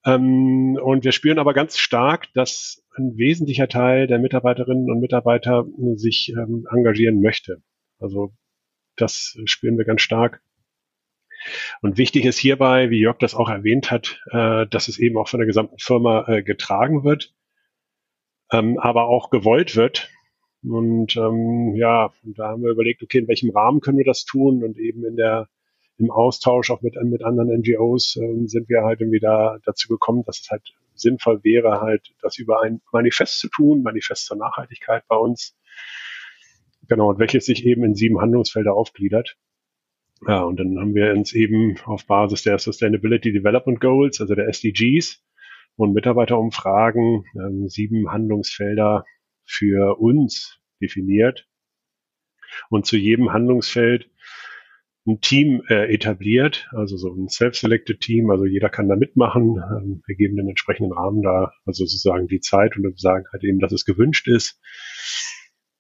Ähm, 0.06 0.78
und 0.82 1.04
wir 1.04 1.12
spüren 1.12 1.40
aber 1.40 1.54
ganz 1.54 1.78
stark, 1.78 2.28
dass 2.34 2.84
ein 2.96 3.18
wesentlicher 3.18 3.68
Teil 3.68 4.08
der 4.08 4.20
Mitarbeiterinnen 4.20 4.90
und 4.90 5.00
Mitarbeiter 5.00 5.66
sich 5.96 6.34
ähm, 6.36 6.68
engagieren 6.72 7.22
möchte. 7.22 7.62
Also 8.00 8.34
das 8.96 9.38
spüren 9.46 9.78
wir 9.78 9.86
ganz 9.86 10.02
stark. 10.02 10.42
Und 11.82 11.98
wichtig 11.98 12.26
ist 12.26 12.38
hierbei, 12.38 12.90
wie 12.90 13.00
Jörg 13.00 13.18
das 13.20 13.36
auch 13.36 13.50
erwähnt 13.50 13.92
hat, 13.92 14.22
äh, 14.32 14.68
dass 14.68 14.88
es 14.88 15.00
eben 15.00 15.18
auch 15.18 15.28
von 15.28 15.40
der 15.40 15.48
gesamten 15.48 15.80
Firma 15.80 16.28
äh, 16.28 16.44
getragen 16.44 17.04
wird, 17.04 17.34
ähm, 18.52 18.78
aber 18.80 19.06
auch 19.06 19.30
gewollt 19.30 19.76
wird. 19.76 20.10
Und 20.64 21.16
ähm, 21.18 21.76
ja, 21.76 22.14
da 22.24 22.50
haben 22.50 22.64
wir 22.64 22.72
überlegt, 22.72 23.02
okay, 23.02 23.20
in 23.20 23.28
welchem 23.28 23.50
Rahmen 23.50 23.82
können 23.82 23.98
wir 23.98 24.06
das 24.06 24.26
tun? 24.26 24.64
Und 24.64 24.78
eben 24.78 25.06
in 25.06 25.16
der 25.16 25.48
im 25.98 26.12
Austausch 26.12 26.72
auch 26.72 26.82
mit, 26.82 26.96
mit 27.04 27.24
anderen 27.24 27.50
NGOs 27.60 28.18
äh, 28.18 28.48
sind 28.48 28.70
wir 28.70 28.84
halt 28.84 29.02
irgendwie 29.02 29.20
da 29.20 29.60
dazu 29.66 29.88
gekommen, 29.88 30.24
dass 30.26 30.40
es 30.40 30.50
halt 30.50 30.64
sinnvoll 30.96 31.44
wäre, 31.44 31.82
halt 31.82 32.14
das 32.22 32.38
über 32.38 32.62
ein 32.62 32.82
Manifest 32.92 33.40
zu 33.40 33.50
tun, 33.50 33.84
Manifest 33.84 34.26
zur 34.26 34.38
Nachhaltigkeit 34.38 35.04
bei 35.08 35.16
uns. 35.16 35.56
Genau, 36.88 37.10
und 37.10 37.20
welches 37.20 37.46
sich 37.46 37.66
eben 37.66 37.84
in 37.84 37.96
sieben 37.96 38.20
Handlungsfelder 38.20 38.74
aufgliedert. 38.74 39.38
Ja, 40.28 40.44
und 40.44 40.60
dann 40.60 40.78
haben 40.80 40.94
wir 40.94 41.12
uns 41.14 41.34
eben 41.34 41.78
auf 41.86 42.06
Basis 42.06 42.44
der 42.44 42.60
Sustainability 42.60 43.34
Development 43.34 43.80
Goals, 43.80 44.22
also 44.22 44.36
der 44.36 44.48
SDGs 44.48 45.24
und 45.78 45.94
Mitarbeiterumfragen, 45.94 47.26
ähm, 47.36 47.68
sieben 47.68 48.12
Handlungsfelder 48.12 49.04
für 49.46 50.00
uns 50.00 50.60
definiert. 50.80 51.48
Und 52.70 52.86
zu 52.86 52.98
jedem 52.98 53.34
Handlungsfeld 53.34 54.10
ein 55.08 55.20
Team 55.20 55.64
äh, 55.68 55.92
etabliert, 55.92 56.68
also 56.72 56.96
so 56.98 57.12
ein 57.12 57.28
self-selected 57.28 58.00
Team, 58.02 58.30
also 58.30 58.46
jeder 58.46 58.70
kann 58.70 58.88
da 58.88 58.96
mitmachen. 58.96 59.58
Ähm, 59.58 60.04
wir 60.06 60.16
geben 60.16 60.36
den 60.36 60.48
entsprechenden 60.48 60.94
Rahmen 60.94 61.24
da, 61.24 61.54
also 61.66 61.86
sozusagen 61.86 62.28
die 62.28 62.40
Zeit 62.40 62.78
und 62.78 63.00
sagen 63.00 63.26
halt 63.32 63.44
eben, 63.44 63.60
dass 63.60 63.72
es 63.72 63.86
gewünscht 63.86 64.28
ist. 64.28 64.60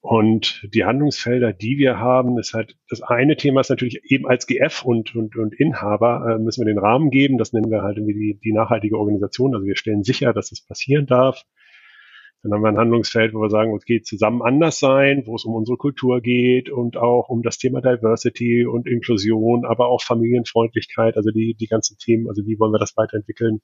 Und 0.01 0.67
die 0.74 0.84
Handlungsfelder, 0.84 1.53
die 1.53 1.77
wir 1.77 2.00
haben, 2.00 2.39
ist 2.39 2.53
halt, 2.53 2.75
das 2.89 3.03
eine 3.03 3.38
Thema 3.38 3.62
ist 3.62 3.70
natürlich 3.70 4.01
eben 4.05 4.27
als 4.27 4.48
GF 4.48 4.84
und, 4.84 5.15
und, 5.15 5.36
und 5.38 5.53
Inhaber 5.53 6.25
äh, 6.27 6.39
müssen 6.39 6.65
wir 6.65 6.74
den 6.74 6.79
Rahmen 6.79 7.12
geben. 7.12 7.38
Das 7.38 7.53
nennen 7.53 7.70
wir 7.70 7.84
halt 7.84 7.98
irgendwie 7.98 8.34
die, 8.34 8.39
die 8.43 8.51
nachhaltige 8.51 8.98
Organisation. 8.98 9.53
Also 9.53 9.67
wir 9.67 9.75
stellen 9.75 10.03
sicher, 10.03 10.34
dass 10.34 10.50
das 10.50 10.65
passieren 10.65 11.05
darf. 11.05 11.43
Dann 12.41 12.53
haben 12.53 12.63
wir 12.63 12.70
ein 12.70 12.77
Handlungsfeld, 12.77 13.36
wo 13.36 13.41
wir 13.41 13.51
sagen, 13.51 13.75
es 13.75 13.86
geht 13.86 14.08
zusammen 14.08 14.41
anders 14.41 14.79
sein, 14.79 15.22
wo 15.27 15.36
es 15.36 15.46
um 15.46 15.53
unsere 15.53 15.77
Kultur 15.77 16.22
geht 16.22 16.72
und 16.72 16.98
auch 16.98 17.29
um 17.29 17.43
das 17.43 17.60
Thema 17.60 17.81
Diversity 17.81 18.65
und 18.65 18.88
Inklusion, 18.88 19.63
aber 19.65 19.89
auch 19.89 20.01
Familienfreundlichkeit, 20.01 21.17
also 21.17 21.29
die, 21.29 21.53
die 21.53 21.67
ganzen 21.67 22.00
Themen, 22.00 22.27
also 22.27 22.43
wie 22.48 22.58
wollen 22.58 22.74
wir 22.74 22.79
das 22.79 22.98
weiterentwickeln. 22.98 23.62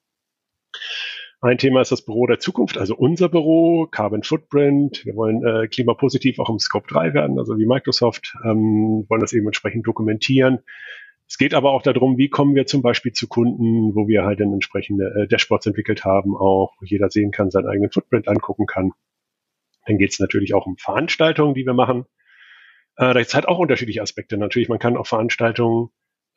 Ein 1.39 1.60
Thema 1.60 1.82
ist 1.82 1.91
das 1.91 2.03
Büro 2.03 2.25
der 2.25 2.39
Zukunft, 2.39 2.79
also 2.79 2.96
unser 2.96 3.29
Büro, 3.29 3.86
Carbon 3.86 4.24
Footprint. 4.24 5.06
Wir 5.06 5.15
wollen 5.15 5.46
äh, 5.46 5.67
klimapositiv 5.67 6.39
auch 6.39 6.50
im 6.50 6.58
Scope 6.58 6.88
3 6.88 7.13
werden, 7.13 7.38
also 7.38 7.58
wie 7.60 7.67
Microsoft, 7.67 8.36
ähm, 8.44 9.06
wollen 9.08 9.22
das 9.22 9.34
eben 9.34 9.46
entsprechend 9.46 9.86
dokumentieren. 9.86 10.60
Es 11.27 11.38
geht 11.38 11.53
aber 11.53 11.72
auch 11.72 11.84
darum, 11.84 12.17
wie 12.17 12.29
kommen 12.29 12.56
wir 12.56 12.65
zum 12.65 12.82
Beispiel 12.82 13.12
zu 13.12 13.27
Kunden, 13.27 13.94
wo 13.94 14.08
wir 14.08 14.24
halt 14.24 14.39
dann 14.39 14.51
entsprechende 14.51 15.13
äh, 15.15 15.27
Dashboards 15.27 15.67
entwickelt 15.67 16.06
haben, 16.06 16.36
auch 16.36 16.74
wo 16.79 16.86
jeder 16.86 17.12
sehen 17.12 17.32
kann, 17.32 17.51
seinen 17.51 17.67
eigenen 17.67 17.91
Footprint 17.91 18.27
angucken 18.27 18.65
kann. 18.65 18.94
Dann 19.86 20.00
geht 20.00 20.13
es 20.13 20.20
natürlich 20.20 20.56
auch 20.56 20.65
um 20.65 20.77
Veranstaltungen, 20.77 21.53
die 21.53 21.65
wir 21.65 21.74
machen. 21.74 22.06
Äh, 22.96 23.13
da 23.13 23.20
ist 23.20 23.36
halt 23.36 23.48
auch 23.48 23.60
unterschiedliche 23.60 24.01
Aspekte. 24.01 24.38
Natürlich, 24.38 24.70
man 24.70 24.79
kann 24.79 24.98
auch 24.98 25.06
Veranstaltungen 25.06 25.89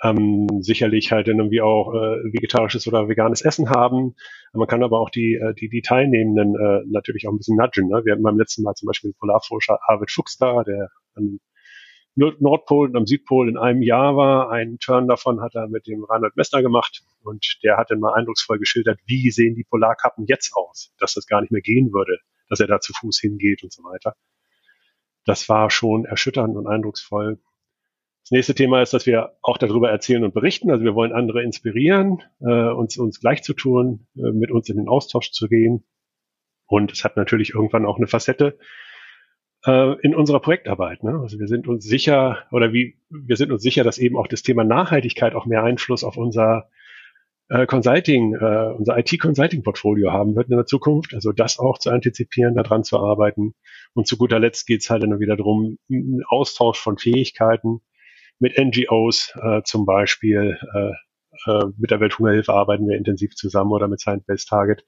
ähm, 0.03 0.49
sicherlich 0.61 1.13
halt 1.13 1.29
irgendwie 1.29 1.61
auch 1.61 1.93
äh, 1.93 2.33
vegetarisches 2.33 2.87
oder 2.87 3.09
veganes 3.09 3.43
Essen 3.43 3.69
haben. 3.71 4.15
Man 4.53 4.67
kann 4.67 4.83
aber 4.83 5.01
auch 5.01 5.11
die, 5.11 5.35
äh, 5.35 5.55
die, 5.55 5.69
die 5.69 5.83
Teilnehmenden 5.83 6.55
äh, 6.55 6.83
natürlich 6.87 7.27
auch 7.27 7.33
ein 7.33 7.39
bisschen 7.39 7.57
nudgen. 7.57 7.89
Ne? 7.89 8.03
Wir 8.05 8.15
hatten 8.15 8.23
beim 8.23 8.39
letzten 8.39 8.63
Mal 8.63 8.75
zum 8.75 8.87
Beispiel 8.87 9.13
Polarforscher 9.19 9.79
Arvid 9.87 10.11
Fuchs 10.11 10.39
da, 10.39 10.63
der 10.65 10.89
an 11.15 11.39
Nordpol 12.17 12.89
und 12.89 12.97
am 12.97 13.07
Südpol 13.07 13.49
in 13.49 13.57
einem 13.57 13.83
Jahr 13.83 14.17
war. 14.17 14.51
Ein 14.51 14.79
Turn 14.79 15.07
davon 15.07 15.41
hat 15.41 15.55
er 15.55 15.69
mit 15.69 15.87
dem 15.87 16.05
Reinhold 16.05 16.37
Messner 16.37 16.63
gemacht 16.63 17.03
und 17.23 17.59
der 17.63 17.77
hat 17.77 17.91
dann 17.91 18.01
mal 18.01 18.15
eindrucksvoll 18.15 18.59
geschildert, 18.59 18.99
wie 19.07 19.31
sehen 19.31 19.55
die 19.55 19.65
Polarkappen 19.65 20.27
jetzt 20.27 20.55
aus, 20.55 20.93
dass 20.99 21.15
das 21.15 21.27
gar 21.27 21.41
nicht 21.41 21.53
mehr 21.53 21.63
gehen 21.63 21.93
würde, 21.93 22.19
dass 22.49 22.61
er 22.61 22.67
da 22.67 22.81
zu 22.81 22.93
Fuß 22.93 23.19
hingeht 23.21 23.63
und 23.63 23.73
so 23.73 23.83
weiter. 23.85 24.15
Das 25.25 25.49
war 25.49 25.71
schon 25.71 26.05
erschütternd 26.05 26.57
und 26.57 26.67
eindrucksvoll. 26.67 27.39
Das 28.23 28.33
nächste 28.33 28.55
Thema 28.55 28.83
ist, 28.83 28.93
dass 28.93 29.07
wir 29.07 29.37
auch 29.43 29.59
darüber 29.59 29.91
erzählen 29.91 30.25
und 30.25 30.35
berichten. 30.35 30.71
Also 30.71 30.85
wir 30.85 30.95
wollen 30.95 31.13
andere 31.13 31.43
inspirieren, 31.43 32.23
äh, 32.41 32.69
uns, 32.69 32.97
uns 32.99 33.21
gleich 33.21 33.43
zu 33.43 33.55
tun, 33.55 34.07
äh, 34.17 34.31
mit 34.31 34.51
uns 34.51 34.69
in 34.69 34.77
den 34.77 34.89
Austausch 34.89 35.31
zu 35.33 35.49
gehen. 35.49 35.85
Und 36.67 36.93
es 36.93 37.03
hat 37.03 37.17
natürlich 37.17 37.55
irgendwann 37.55 37.87
auch 37.87 37.97
eine 37.97 38.07
Facette, 38.07 38.59
äh, 39.67 40.01
in 40.01 40.15
unserer 40.15 40.41
Projektarbeit. 40.41 41.03
Ne? 41.03 41.19
Also 41.21 41.39
wir 41.39 41.49
sind 41.49 41.69
uns 41.69 41.85
sicher 41.85 42.45
oder 42.51 42.73
wie 42.73 42.99
wir 43.11 43.37
sind 43.37 43.53
uns 43.53 43.63
sicher, 43.63 43.85
dass 43.85 43.99
eben 43.99 44.17
auch 44.17 44.27
das 44.27 44.43
Thema 44.43 44.65
Nachhaltigkeit 44.65 45.35
auch 45.35 45.47
mehr 45.47 45.65
Einfluss 45.65 46.05
auf 46.05 46.17
unser 46.17 46.71
äh, 47.49 47.67
Consulting, 47.67 48.35
äh, 48.35 48.73
unser 48.77 48.97
IT-Consulting-Portfolio 48.99 50.13
haben 50.13 50.37
wird 50.37 50.49
in 50.49 50.57
der 50.57 50.67
Zukunft. 50.67 51.15
Also 51.15 51.33
das 51.33 51.59
auch 51.59 51.79
zu 51.79 51.91
antizipieren, 51.91 52.55
daran 52.55 52.85
zu 52.85 52.99
arbeiten. 52.99 53.55
Und 53.93 54.07
zu 54.07 54.17
guter 54.17 54.39
Letzt 54.39 54.67
geht 54.67 54.83
es 54.83 54.91
halt 54.91 55.03
dann 55.03 55.19
wieder 55.21 55.37
darum, 55.37 55.79
einen 55.91 56.23
Austausch 56.29 56.79
von 56.79 56.97
Fähigkeiten 56.97 57.81
mit 58.41 58.59
NGOs 58.59 59.33
äh, 59.41 59.63
zum 59.63 59.87
Beispiel, 59.87 60.59
äh, 60.75 60.93
äh, 61.47 61.67
mit 61.79 61.91
der 61.91 62.01
Welthungerhilfe 62.01 62.53
arbeiten 62.53 62.89
wir 62.89 62.97
intensiv 62.97 63.35
zusammen 63.35 63.71
oder 63.71 63.89
mit 63.89 64.01
Science-Based 64.01 64.49
Target, 64.49 64.85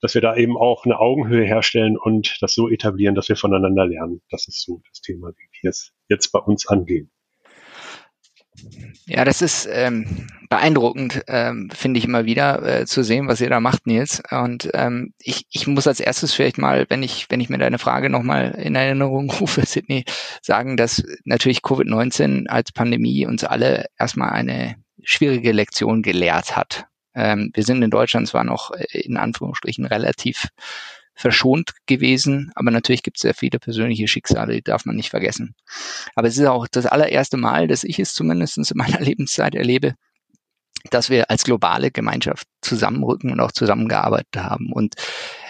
dass 0.00 0.14
wir 0.14 0.20
da 0.20 0.36
eben 0.36 0.56
auch 0.56 0.84
eine 0.84 0.98
Augenhöhe 0.98 1.44
herstellen 1.44 1.96
und 1.96 2.36
das 2.40 2.54
so 2.54 2.68
etablieren, 2.68 3.14
dass 3.14 3.28
wir 3.28 3.36
voneinander 3.36 3.86
lernen. 3.86 4.20
Das 4.30 4.48
ist 4.48 4.62
so 4.62 4.82
das 4.90 5.00
Thema, 5.00 5.28
wie 5.28 5.62
wir 5.62 5.70
es 5.70 5.92
jetzt 6.08 6.32
bei 6.32 6.40
uns 6.40 6.66
angehen. 6.66 7.10
Ja, 9.06 9.24
das 9.24 9.42
ist 9.42 9.68
ähm, 9.70 10.26
beeindruckend, 10.48 11.22
ähm, 11.26 11.68
finde 11.70 11.98
ich 11.98 12.04
immer 12.04 12.24
wieder 12.24 12.62
äh, 12.62 12.86
zu 12.86 13.02
sehen, 13.02 13.28
was 13.28 13.40
ihr 13.40 13.50
da 13.50 13.60
macht, 13.60 13.86
Nils. 13.86 14.22
Und 14.30 14.70
ähm, 14.74 15.12
ich, 15.18 15.46
ich 15.50 15.66
muss 15.66 15.86
als 15.86 16.00
erstes 16.00 16.32
vielleicht 16.32 16.58
mal, 16.58 16.86
wenn 16.88 17.02
ich, 17.02 17.26
wenn 17.28 17.40
ich 17.40 17.50
mir 17.50 17.58
deine 17.58 17.78
Frage 17.78 18.08
nochmal 18.08 18.52
in 18.52 18.74
Erinnerung 18.74 19.30
rufe, 19.40 19.66
Sydney, 19.66 20.04
sagen, 20.42 20.76
dass 20.76 21.02
natürlich 21.24 21.58
Covid-19 21.58 22.46
als 22.46 22.72
Pandemie 22.72 23.26
uns 23.26 23.44
alle 23.44 23.86
erstmal 23.98 24.30
eine 24.30 24.76
schwierige 25.02 25.52
Lektion 25.52 26.02
gelehrt 26.02 26.56
hat. 26.56 26.86
Ähm, 27.14 27.50
wir 27.54 27.64
sind 27.64 27.82
in 27.82 27.90
Deutschland 27.90 28.28
zwar 28.28 28.44
noch 28.44 28.70
äh, 28.72 29.00
in 29.00 29.16
Anführungsstrichen 29.16 29.84
relativ 29.84 30.48
verschont 31.14 31.72
gewesen, 31.86 32.50
aber 32.54 32.70
natürlich 32.70 33.02
gibt 33.02 33.18
es 33.18 33.22
sehr 33.22 33.34
viele 33.34 33.58
persönliche 33.58 34.08
Schicksale, 34.08 34.54
die 34.54 34.62
darf 34.62 34.84
man 34.84 34.96
nicht 34.96 35.10
vergessen. 35.10 35.54
Aber 36.14 36.28
es 36.28 36.36
ist 36.36 36.46
auch 36.46 36.66
das 36.68 36.86
allererste 36.86 37.36
Mal, 37.36 37.68
dass 37.68 37.84
ich 37.84 37.98
es 37.98 38.14
zumindest 38.14 38.58
in 38.58 38.64
meiner 38.74 39.00
Lebenszeit 39.00 39.54
erlebe, 39.54 39.94
dass 40.90 41.10
wir 41.10 41.30
als 41.30 41.44
globale 41.44 41.90
Gemeinschaft 41.90 42.46
zusammenrücken 42.60 43.30
und 43.30 43.40
auch 43.40 43.52
zusammengearbeitet 43.52 44.36
haben. 44.36 44.72
Und 44.72 44.94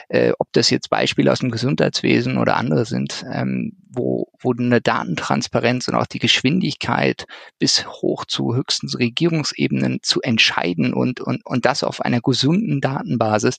äh, 0.09 0.33
ob 0.39 0.49
das 0.53 0.71
jetzt 0.71 0.91
Beispiele 0.91 1.33
aus 1.33 1.41
dem 1.41 1.51
Gesundheitswesen 1.51 2.39
oder 2.39 2.57
andere 2.57 2.85
sind, 2.85 3.25
ähm, 3.33 3.73
wo, 3.89 4.29
wo 4.41 4.53
eine 4.53 4.81
Datentransparenz 4.81 5.89
und 5.89 5.95
auch 5.95 6.07
die 6.07 6.19
Geschwindigkeit 6.19 7.27
bis 7.59 7.87
hoch 7.87 8.25
zu 8.25 8.55
höchsten 8.55 8.89
Regierungsebenen 8.89 10.01
zu 10.03 10.21
entscheiden 10.21 10.93
und, 10.93 11.21
und, 11.21 11.45
und 11.47 11.65
das 11.65 11.83
auf 11.83 12.01
einer 12.01 12.21
gesunden 12.21 12.81
Datenbasis 12.81 13.59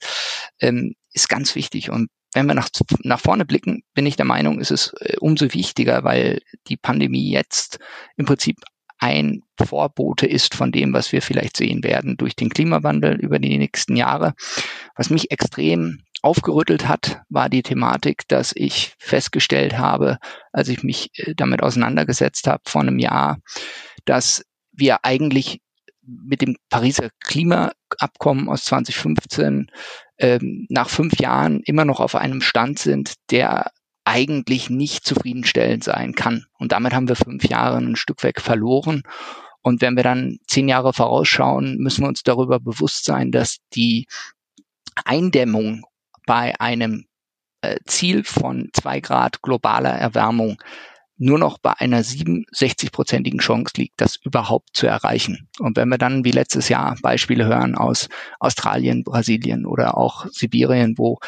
ähm, 0.60 0.96
ist 1.14 1.30
ganz 1.30 1.56
wichtig. 1.56 1.90
Und 1.90 2.10
wenn 2.34 2.48
wir 2.48 2.54
nach, 2.54 2.70
nach 3.04 3.20
vorne 3.20 3.46
blicken, 3.46 3.84
bin 3.94 4.06
ich 4.06 4.18
der 4.18 4.26
Meinung, 4.26 4.60
ist 4.60 4.72
es 4.72 4.94
äh, 5.00 5.16
umso 5.20 5.54
wichtiger, 5.54 6.04
weil 6.04 6.42
die 6.68 6.78
Pandemie 6.78 7.32
jetzt 7.32 7.80
im 8.18 8.26
Prinzip 8.26 8.58
ein 8.98 9.42
Vorbote 9.62 10.26
ist 10.26 10.56
von 10.56 10.72
dem, 10.72 10.94
was 10.94 11.12
wir 11.12 11.22
vielleicht 11.22 11.58
sehen 11.58 11.84
werden 11.84 12.18
durch 12.18 12.36
den 12.36 12.50
Klimawandel 12.50 13.16
über 13.16 13.40
die 13.40 13.58
nächsten 13.58 13.96
Jahre. 13.96 14.34
Was 14.96 15.10
mich 15.10 15.32
extrem 15.32 16.02
aufgerüttelt 16.26 16.88
hat, 16.88 17.22
war 17.30 17.50
die 17.50 17.62
Thematik, 17.62 18.24
dass 18.28 18.52
ich 18.56 18.96
festgestellt 18.98 19.78
habe, 19.78 20.18
als 20.52 20.70
ich 20.70 20.82
mich 20.82 21.12
äh, 21.20 21.36
damit 21.36 21.62
auseinandergesetzt 21.62 22.48
habe 22.48 22.64
vor 22.66 22.82
einem 22.82 22.98
Jahr, 22.98 23.38
dass 24.06 24.44
wir 24.72 25.06
eigentlich 25.06 25.62
mit 26.02 26.42
dem 26.42 26.56
Pariser 26.70 27.10
Klimaabkommen 27.24 28.50
aus 28.50 28.66
2015 28.66 29.68
ähm, 30.18 30.66
nach 30.70 30.90
fünf 30.90 31.20
Jahren 31.20 31.62
immer 31.64 31.86
noch 31.86 32.00
auf 32.00 32.16
einem 32.16 32.42
Stand 32.42 32.80
sind, 32.80 33.14
der 33.30 33.72
eigentlich 34.04 34.70
nicht 34.70 35.06
zufriedenstellend 35.06 35.84
sein 35.84 36.14
kann. 36.14 36.46
Und 36.58 36.72
damit 36.72 36.94
haben 36.94 37.08
wir 37.08 37.16
fünf 37.16 37.44
Jahre 37.46 37.78
ein 37.78 37.96
Stück 37.96 38.24
weg 38.24 38.42
verloren. 38.42 39.04
Und 39.62 39.82
wenn 39.82 39.96
wir 39.96 40.04
dann 40.04 40.38
zehn 40.48 40.68
Jahre 40.68 40.94
vorausschauen, 40.94 41.78
müssen 41.78 42.04
wir 42.04 42.08
uns 42.08 42.24
darüber 42.24 42.60
bewusst 42.60 43.06
sein, 43.06 43.32
dass 43.32 43.58
die 43.74 44.08
Eindämmung 45.04 45.84
bei 46.26 46.60
einem 46.60 47.06
äh, 47.62 47.78
Ziel 47.86 48.24
von 48.24 48.70
zwei 48.74 49.00
Grad 49.00 49.42
globaler 49.42 49.92
Erwärmung 49.92 50.62
nur 51.18 51.40
noch 51.40 51.58
bei 51.58 51.74
einer 51.78 52.02
67-prozentigen 52.04 53.40
Chance 53.40 53.74
liegt, 53.78 54.02
das 54.02 54.18
überhaupt 54.18 54.70
zu 54.74 54.86
erreichen. 54.86 55.48
Und 55.60 55.78
wenn 55.78 55.88
wir 55.88 55.98
dann 55.98 56.26
wie 56.26 56.32
letztes 56.32 56.68
Jahr 56.68 56.98
Beispiele 57.02 57.46
hören 57.46 57.76
aus 57.76 58.10
Australien, 58.40 59.04
Brasilien 59.04 59.66
oder 59.66 59.98
auch 59.98 60.28
Sibirien, 60.28 60.98
wo 60.98 61.20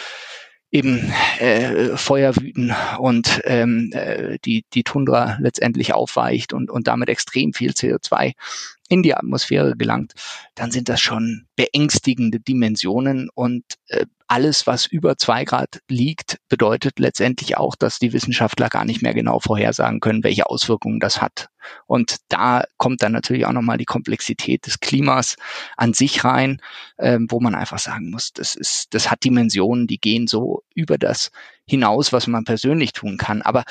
eben 0.69 1.13
äh, 1.39 1.95
Feuer 1.95 2.35
wüten 2.35 2.75
und 2.99 3.41
ähm, 3.45 3.91
äh, 3.93 4.37
die, 4.43 4.65
die 4.73 4.83
Tundra 4.83 5.37
letztendlich 5.39 5.93
aufweicht 5.93 6.51
und, 6.51 6.69
und 6.69 6.87
damit 6.87 7.07
extrem 7.07 7.53
viel 7.53 7.71
CO2 7.71 8.33
in 8.87 9.03
die 9.03 9.15
Atmosphäre 9.15 9.75
gelangt, 9.75 10.13
dann 10.55 10.71
sind 10.71 10.89
das 10.89 11.01
schon 11.01 11.47
beängstigende 11.55 12.39
Dimensionen 12.39 13.29
und 13.33 13.63
äh, 13.87 14.05
alles, 14.27 14.67
was 14.67 14.85
über 14.85 15.17
zwei 15.17 15.45
Grad 15.45 15.79
liegt, 15.87 16.37
bedeutet 16.49 16.99
letztendlich 16.99 17.57
auch, 17.57 17.75
dass 17.75 17.97
die 17.97 18.11
Wissenschaftler 18.11 18.67
gar 18.67 18.83
nicht 18.83 19.01
mehr 19.01 19.13
genau 19.13 19.39
vorhersagen 19.39 20.01
können, 20.01 20.23
welche 20.23 20.47
Auswirkungen 20.47 20.99
das 20.99 21.21
hat. 21.21 21.47
Und 21.85 22.17
da 22.27 22.65
kommt 22.77 23.01
dann 23.01 23.13
natürlich 23.13 23.45
auch 23.45 23.53
nochmal 23.53 23.77
die 23.77 23.85
Komplexität 23.85 24.65
des 24.65 24.79
Klimas 24.79 25.35
an 25.77 25.93
sich 25.93 26.25
rein, 26.25 26.61
ähm, 26.99 27.27
wo 27.29 27.39
man 27.39 27.55
einfach 27.55 27.79
sagen 27.79 28.09
muss, 28.09 28.33
das 28.33 28.55
ist, 28.55 28.93
das 28.93 29.09
hat 29.09 29.23
Dimensionen, 29.23 29.87
die 29.87 29.97
gehen 29.97 30.27
so 30.27 30.63
über 30.75 30.97
das 30.97 31.31
hinaus, 31.65 32.11
was 32.11 32.27
man 32.27 32.43
persönlich 32.43 32.91
tun 32.91 33.17
kann. 33.17 33.41
Aber 33.41 33.63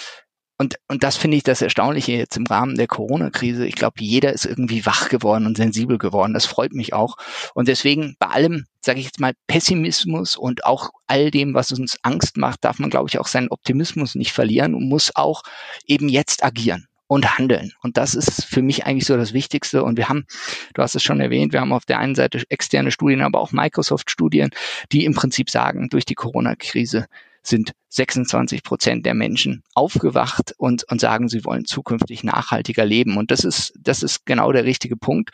und, 0.58 0.76
und 0.88 1.02
das 1.02 1.16
finde 1.16 1.36
ich 1.36 1.42
das 1.42 1.60
Erstaunliche 1.60 2.12
jetzt 2.12 2.36
im 2.36 2.46
Rahmen 2.46 2.76
der 2.76 2.86
Corona-Krise. 2.86 3.66
Ich 3.66 3.74
glaube, 3.74 3.96
jeder 4.00 4.32
ist 4.32 4.46
irgendwie 4.46 4.86
wach 4.86 5.10
geworden 5.10 5.46
und 5.46 5.56
sensibel 5.56 5.98
geworden. 5.98 6.32
Das 6.32 6.46
freut 6.46 6.72
mich 6.72 6.94
auch. 6.94 7.16
Und 7.54 7.68
deswegen 7.68 8.16
bei 8.18 8.28
allem, 8.28 8.64
sage 8.80 8.98
ich 8.98 9.04
jetzt 9.04 9.20
mal, 9.20 9.34
Pessimismus 9.48 10.34
und 10.34 10.64
auch 10.64 10.90
all 11.06 11.30
dem, 11.30 11.52
was 11.52 11.72
uns 11.72 11.98
Angst 12.02 12.38
macht, 12.38 12.64
darf 12.64 12.78
man, 12.78 12.88
glaube 12.88 13.08
ich, 13.10 13.18
auch 13.18 13.26
seinen 13.26 13.50
Optimismus 13.50 14.14
nicht 14.14 14.32
verlieren 14.32 14.74
und 14.74 14.88
muss 14.88 15.14
auch 15.14 15.42
eben 15.86 16.08
jetzt 16.08 16.42
agieren 16.42 16.88
und 17.06 17.36
handeln. 17.36 17.72
Und 17.82 17.98
das 17.98 18.14
ist 18.14 18.46
für 18.46 18.62
mich 18.62 18.86
eigentlich 18.86 19.06
so 19.06 19.16
das 19.16 19.34
Wichtigste. 19.34 19.84
Und 19.84 19.98
wir 19.98 20.08
haben, 20.08 20.24
du 20.72 20.82
hast 20.82 20.94
es 20.94 21.02
schon 21.02 21.20
erwähnt, 21.20 21.52
wir 21.52 21.60
haben 21.60 21.72
auf 21.72 21.84
der 21.84 21.98
einen 21.98 22.14
Seite 22.14 22.42
externe 22.48 22.90
Studien, 22.90 23.20
aber 23.20 23.40
auch 23.40 23.52
Microsoft-Studien, 23.52 24.50
die 24.90 25.04
im 25.04 25.14
Prinzip 25.14 25.50
sagen, 25.50 25.90
durch 25.90 26.06
die 26.06 26.14
Corona-Krise 26.14 27.06
sind 27.46 27.72
26 27.90 28.62
Prozent 28.62 29.06
der 29.06 29.14
Menschen 29.14 29.62
aufgewacht 29.74 30.54
und, 30.58 30.84
und 30.90 31.00
sagen, 31.00 31.28
sie 31.28 31.44
wollen 31.44 31.64
zukünftig 31.64 32.24
nachhaltiger 32.24 32.84
leben. 32.84 33.16
Und 33.16 33.30
das 33.30 33.44
ist, 33.44 33.72
das 33.80 34.02
ist 34.02 34.26
genau 34.26 34.52
der 34.52 34.64
richtige 34.64 34.96
Punkt. 34.96 35.30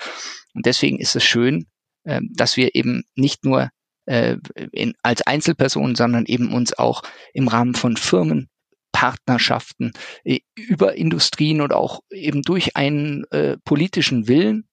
Und 0.54 0.66
deswegen 0.66 0.98
ist 0.98 1.16
es 1.16 1.24
schön, 1.24 1.66
äh, 2.04 2.20
dass 2.30 2.56
wir 2.56 2.74
eben 2.74 3.04
nicht 3.14 3.44
nur 3.44 3.70
äh, 4.06 4.36
in, 4.72 4.94
als 5.02 5.22
Einzelpersonen, 5.22 5.94
sondern 5.94 6.26
eben 6.26 6.52
uns 6.52 6.76
auch 6.76 7.02
im 7.32 7.48
Rahmen 7.48 7.74
von 7.74 7.96
Firmen 7.96 8.48
Partnerschaften 8.92 9.92
äh, 10.24 10.40
über 10.54 10.94
Industrien 10.94 11.60
und 11.60 11.72
auch 11.72 12.00
eben 12.10 12.42
durch 12.42 12.76
einen 12.76 13.24
äh, 13.30 13.56
politischen 13.64 14.28
Willen 14.28 14.68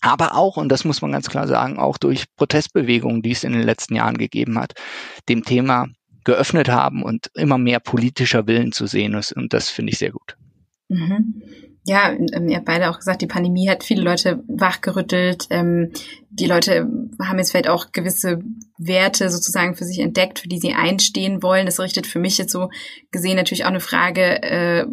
aber 0.00 0.34
auch, 0.34 0.56
und 0.56 0.68
das 0.68 0.84
muss 0.84 1.00
man 1.00 1.12
ganz 1.12 1.28
klar 1.28 1.46
sagen, 1.46 1.78
auch 1.78 1.96
durch 1.96 2.24
Protestbewegungen, 2.36 3.22
die 3.22 3.30
es 3.30 3.44
in 3.44 3.52
den 3.52 3.62
letzten 3.62 3.94
Jahren 3.94 4.18
gegeben 4.18 4.58
hat, 4.58 4.72
dem 5.28 5.44
Thema 5.44 5.86
geöffnet 6.24 6.68
haben 6.68 7.02
und 7.02 7.30
immer 7.34 7.58
mehr 7.58 7.80
politischer 7.80 8.46
Willen 8.46 8.72
zu 8.72 8.86
sehen 8.86 9.14
ist. 9.14 9.32
Und 9.32 9.52
das 9.52 9.68
finde 9.68 9.92
ich 9.92 9.98
sehr 9.98 10.12
gut. 10.12 10.36
Mhm. 10.88 11.42
Ja, 11.84 12.12
ähm, 12.12 12.48
ihr 12.48 12.56
habt 12.56 12.66
beide 12.66 12.90
auch 12.90 12.98
gesagt, 12.98 13.22
die 13.22 13.26
Pandemie 13.26 13.68
hat 13.68 13.82
viele 13.82 14.02
Leute 14.02 14.44
wachgerüttelt. 14.46 15.48
Ähm, 15.50 15.90
die 16.30 16.46
Leute 16.46 16.88
haben 17.20 17.38
jetzt 17.38 17.50
vielleicht 17.50 17.68
auch 17.68 17.90
gewisse 17.90 18.40
Werte 18.78 19.28
sozusagen 19.30 19.74
für 19.74 19.84
sich 19.84 19.98
entdeckt, 19.98 20.38
für 20.38 20.48
die 20.48 20.60
sie 20.60 20.74
einstehen 20.74 21.42
wollen. 21.42 21.66
Das 21.66 21.80
richtet 21.80 22.06
für 22.06 22.20
mich 22.20 22.38
jetzt 22.38 22.52
so 22.52 22.70
gesehen 23.10 23.36
natürlich 23.36 23.64
auch 23.64 23.70
eine 23.70 23.80
Frage 23.80 24.42
äh, 24.42 24.86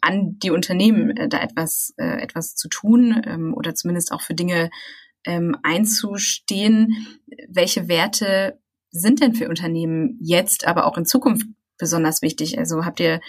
an 0.00 0.38
die 0.38 0.52
Unternehmen, 0.52 1.16
äh, 1.16 1.28
da 1.28 1.40
etwas, 1.40 1.94
äh, 1.96 2.22
etwas 2.22 2.54
zu 2.54 2.68
tun 2.68 3.20
ähm, 3.26 3.52
oder 3.54 3.74
zumindest 3.74 4.12
auch 4.12 4.22
für 4.22 4.34
Dinge 4.34 4.70
einzustehen. 5.62 7.06
Welche 7.46 7.88
Werte 7.88 8.58
sind 8.90 9.20
denn 9.20 9.34
für 9.34 9.48
Unternehmen 9.48 10.18
jetzt, 10.20 10.66
aber 10.66 10.86
auch 10.86 10.98
in 10.98 11.06
Zukunft 11.06 11.46
besonders 11.78 12.22
wichtig? 12.22 12.58
Also 12.58 12.84
habt 12.84 13.00
ihr 13.00 13.20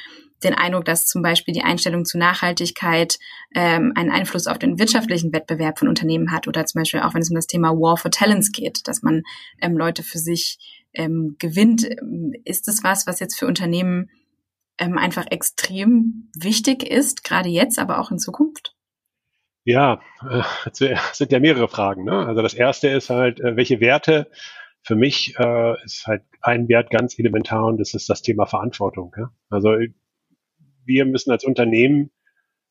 den 0.44 0.56
Eindruck, 0.56 0.86
dass 0.86 1.06
zum 1.06 1.22
Beispiel 1.22 1.54
die 1.54 1.64
Einstellung 1.64 2.06
zu 2.06 2.18
Nachhaltigkeit 2.18 3.20
ähm, 3.54 3.94
einen 3.96 4.12
Einfluss 4.12 4.48
auf 4.48 4.58
den 4.58 4.80
wirtschaftlichen 4.80 5.34
Wettbewerb 5.34 5.78
von 5.78 5.88
Unternehmen 5.88 6.32
hat 6.32 6.48
oder 6.48 6.66
zum 6.66 6.82
Beispiel 6.82 7.02
auch 7.02 7.14
wenn 7.14 7.22
es 7.22 7.30
um 7.30 7.36
das 7.36 7.48
Thema 7.48 7.70
War 7.70 7.98
for 7.98 8.12
Talents 8.12 8.52
geht, 8.52 8.88
dass 8.88 9.04
man 9.04 9.24
ähm, 9.62 9.78
Leute 9.78 10.04
für 10.04 10.20
sich 10.20 10.58
ähm, 10.94 11.36
gewinnt. 11.40 11.88
Ist 12.44 12.68
es 12.68 12.84
was, 12.84 13.08
was 13.08 13.20
jetzt 13.20 13.38
für 13.38 13.48
Unternehmen 13.48 14.10
ähm, 14.78 14.98
einfach 14.98 15.26
extrem 15.30 16.30
wichtig 16.36 16.84
ist, 16.84 17.24
gerade 17.24 17.50
jetzt, 17.50 17.78
aber 17.80 18.00
auch 18.00 18.12
in 18.12 18.20
Zukunft? 18.20 18.76
Ja, 19.64 20.02
äh, 20.28 20.96
sind 21.14 21.32
ja 21.32 21.40
mehrere 21.40 21.68
Fragen. 21.68 22.04
Ne? 22.04 22.26
Also 22.26 22.42
das 22.42 22.56
erste 22.56 22.88
ist 22.88 23.12
halt, 23.12 23.40
äh, 23.40 23.56
welche 23.56 23.80
Werte 23.80 24.28
für 24.84 24.96
mich 24.96 25.36
äh, 25.38 25.84
ist 25.84 26.08
halt 26.08 26.24
ein 26.42 26.68
Wert 26.68 26.90
ganz 26.90 27.18
elementar 27.18 27.66
und 27.66 27.80
das 27.80 27.94
ist 27.94 28.10
das 28.10 28.22
Thema 28.22 28.46
Verantwortung. 28.46 29.14
Ja? 29.18 29.32
Also 29.50 29.76
wir 30.86 31.06
müssen 31.06 31.32
als 31.32 31.44
Unternehmen 31.44 32.12